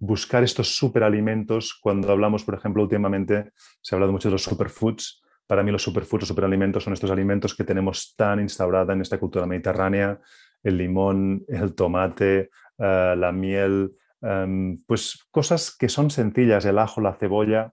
buscar 0.00 0.42
estos 0.42 0.74
superalimentos. 0.74 1.78
Cuando 1.80 2.10
hablamos, 2.10 2.42
por 2.42 2.54
ejemplo, 2.54 2.82
últimamente 2.82 3.52
se 3.80 3.94
ha 3.94 3.96
hablado 3.96 4.12
mucho 4.12 4.28
de 4.28 4.32
los 4.32 4.42
superfoods. 4.42 5.22
Para 5.46 5.62
mí 5.62 5.70
los 5.70 5.82
superfoods, 5.82 6.22
los 6.22 6.28
superalimentos 6.28 6.82
son 6.82 6.94
estos 6.94 7.10
alimentos 7.10 7.54
que 7.54 7.64
tenemos 7.64 8.14
tan 8.16 8.40
instaurada 8.40 8.94
en 8.94 9.02
esta 9.02 9.18
cultura 9.18 9.46
mediterránea, 9.46 10.18
el 10.62 10.78
limón, 10.78 11.44
el 11.48 11.74
tomate, 11.74 12.50
eh, 12.78 13.14
la 13.16 13.30
miel, 13.30 13.92
em, 14.22 14.78
pues 14.86 15.26
cosas 15.30 15.76
que 15.76 15.88
son 15.88 16.10
sencillas, 16.10 16.64
el 16.64 16.78
ajo, 16.78 17.00
la 17.00 17.14
cebolla, 17.14 17.72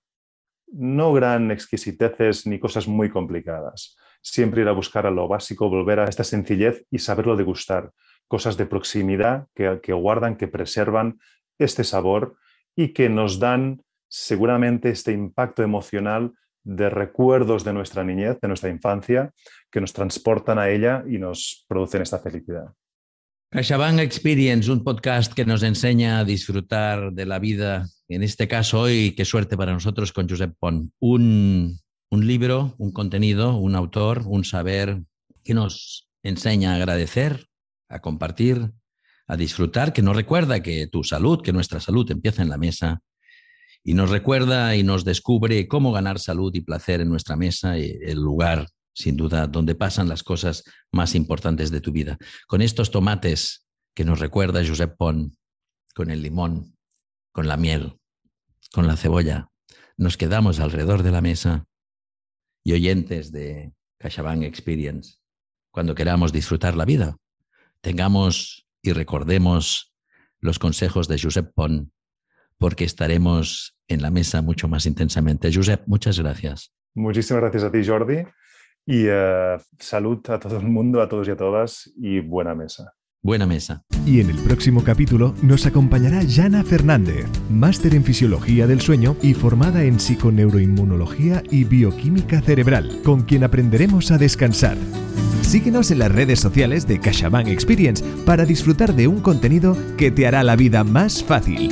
no 0.68 1.14
gran 1.14 1.50
exquisiteces 1.52 2.46
ni 2.46 2.60
cosas 2.60 2.88
muy 2.88 3.10
complicadas. 3.10 3.96
Siempre 4.22 4.62
ir 4.62 4.68
a 4.68 4.74
buscar 4.74 5.06
a 5.06 5.12
lo 5.12 5.28
básico, 5.30 5.70
volver 5.70 6.02
a 6.02 6.06
esta 6.06 6.26
sencillez 6.26 6.86
y 6.92 7.00
saberlo 7.00 7.38
degustar. 7.38 7.92
Cosas 8.28 8.58
de 8.58 8.66
proximidad 8.66 9.48
que, 9.56 9.80
que 9.82 9.94
guardan, 9.94 10.36
que 10.36 10.50
preservan 10.50 11.20
este 11.60 11.84
sabor 11.84 12.38
y 12.76 12.90
que 12.90 13.10
nos 13.10 13.40
dan 13.40 13.82
seguramente 14.08 14.90
este 14.90 15.12
impacto 15.12 15.64
emocional 15.64 16.34
de 16.64 16.90
recuerdos 16.90 17.64
de 17.64 17.74
nuestra 17.74 18.04
niñez, 18.04 18.40
de 18.42 18.48
nuestra 18.48 18.70
infancia, 18.70 19.32
que 19.72 19.82
nos 19.82 19.94
transportan 19.94 20.60
a 20.60 20.70
ella 20.70 21.04
y 21.08 21.18
nos 21.18 21.66
producen 21.68 22.02
esta 22.02 22.20
felicidad. 22.20 22.74
CaixaBank 23.50 24.00
Experience, 24.00 24.70
un 24.70 24.84
podcast 24.84 25.34
que 25.34 25.46
nos 25.46 25.64
enseña 25.64 26.20
a 26.20 26.26
disfrutar 26.26 27.14
de 27.14 27.26
la 27.26 27.40
vida. 27.40 27.88
En 28.10 28.22
este 28.22 28.50
caso 28.50 28.82
hoy, 28.82 29.14
qué 29.16 29.24
suerte 29.24 29.56
para 29.56 29.72
nosotros 29.72 30.12
con 30.12 30.28
Josep 30.28 30.54
Pont. 30.60 30.92
Un, 31.00 31.80
un 32.12 32.28
libro, 32.28 32.76
un 32.78 32.92
contenido, 32.92 33.56
un 33.56 33.76
autor, 33.76 34.24
un 34.26 34.44
saber 34.44 35.02
que 35.46 35.54
nos 35.54 36.10
enseña 36.24 36.74
a 36.74 36.76
agradecer, 36.76 37.48
a 37.88 38.02
compartir, 38.02 38.72
a 39.28 39.36
disfrutar, 39.36 39.94
que 39.94 40.02
nos 40.02 40.16
recuerda 40.16 40.62
que 40.62 40.88
tu 40.88 41.04
salud, 41.04 41.42
que 41.42 41.54
nuestra 41.54 41.80
salud 41.80 42.10
empieza 42.10 42.42
en 42.42 42.50
la 42.50 42.58
mesa 42.58 43.02
y 43.84 43.94
nos 43.94 44.10
recuerda 44.10 44.76
y 44.76 44.84
nos 44.84 45.06
descubre 45.06 45.68
cómo 45.68 45.92
ganar 45.92 46.20
salud 46.20 46.54
y 46.56 46.62
placer 46.62 47.02
en 47.02 47.10
nuestra 47.10 47.36
mesa, 47.36 47.78
y 47.78 47.98
el 48.02 48.20
lugar, 48.20 48.68
sin 48.94 49.16
duda, 49.16 49.48
donde 49.48 49.76
pasan 49.76 50.10
las 50.10 50.24
cosas 50.24 50.64
más 50.92 51.16
importantes 51.16 51.72
de 51.72 51.82
tu 51.82 51.92
vida. 51.92 52.18
Con 52.48 52.62
estos 52.62 52.92
tomates 52.92 53.66
que 53.94 54.06
nos 54.06 54.20
recuerda 54.20 54.66
Josep 54.66 54.98
Pont, 54.98 55.34
con 55.94 56.12
el 56.12 56.22
limón, 56.22 56.76
con 57.32 57.48
la 57.48 57.58
miel, 57.58 57.98
con 58.74 58.88
la 58.88 58.98
cebolla, 58.98 59.50
nos 59.96 60.18
quedamos 60.18 60.60
alrededor 60.60 61.04
de 61.04 61.12
la 61.12 61.22
mesa 61.22 61.66
y 62.64 62.74
oyentes 62.74 63.32
de 63.32 63.74
CaixaBank 64.00 64.44
Experience, 64.44 65.18
cuando 65.72 65.96
queramos 65.96 66.32
disfrutar 66.34 66.76
la 66.76 66.86
vida, 66.86 67.18
tengamos 67.82 68.67
y 68.88 68.94
recordemos 68.94 69.94
los 70.40 70.60
consejos 70.60 71.08
de 71.08 71.20
Josep 71.20 71.54
Pont, 71.54 71.90
porque 72.58 72.86
estaremos 72.86 73.78
en 73.88 74.02
la 74.02 74.10
mesa 74.10 74.42
mucho 74.42 74.68
más 74.68 74.86
intensamente. 74.86 75.52
Josep, 75.54 75.84
muchas 75.88 76.20
gracias. 76.20 76.72
Muchísimas 76.96 77.42
gracias 77.42 77.64
a 77.64 77.72
ti, 77.72 77.86
Jordi, 77.86 78.24
y 78.86 79.08
uh, 79.08 79.60
salud 79.78 80.20
a 80.30 80.40
todo 80.40 80.58
el 80.58 80.68
mundo, 80.68 81.02
a 81.02 81.10
todos 81.10 81.28
y 81.28 81.32
a 81.32 81.38
todas, 81.38 81.92
y 81.98 82.20
buena 82.22 82.56
mesa. 82.56 82.94
Buena 83.22 83.46
mesa. 83.46 83.84
Y 84.06 84.22
en 84.22 84.30
el 84.30 84.38
próximo 84.38 84.84
capítulo 84.84 85.36
nos 85.42 85.66
acompañará 85.66 86.22
Jana 86.28 86.64
Fernández, 86.64 87.26
máster 87.50 87.94
en 87.94 88.04
Fisiología 88.04 88.68
del 88.68 88.80
Sueño 88.80 89.18
y 89.22 89.34
formada 89.34 89.84
en 89.84 90.00
Psiconeuroinmunología 90.00 91.44
y 91.52 91.66
Bioquímica 91.66 92.42
Cerebral, 92.42 93.02
con 93.04 93.24
quien 93.24 93.44
aprenderemos 93.44 94.12
a 94.12 94.18
descansar. 94.18 94.78
Síguenos 95.48 95.92
en 95.92 96.00
las 96.00 96.12
redes 96.12 96.42
sociales 96.42 96.86
de 96.88 97.00
CaixaBank 97.00 97.48
Experience 97.48 98.04
para 98.26 98.44
disfrutar 98.44 98.94
de 98.94 99.08
un 99.08 99.22
contenido 99.22 99.78
que 99.96 100.12
te 100.12 100.28
hará 100.28 100.44
la 100.44 100.58
vida 100.58 100.84
más 100.84 101.24
fácil. 101.24 101.70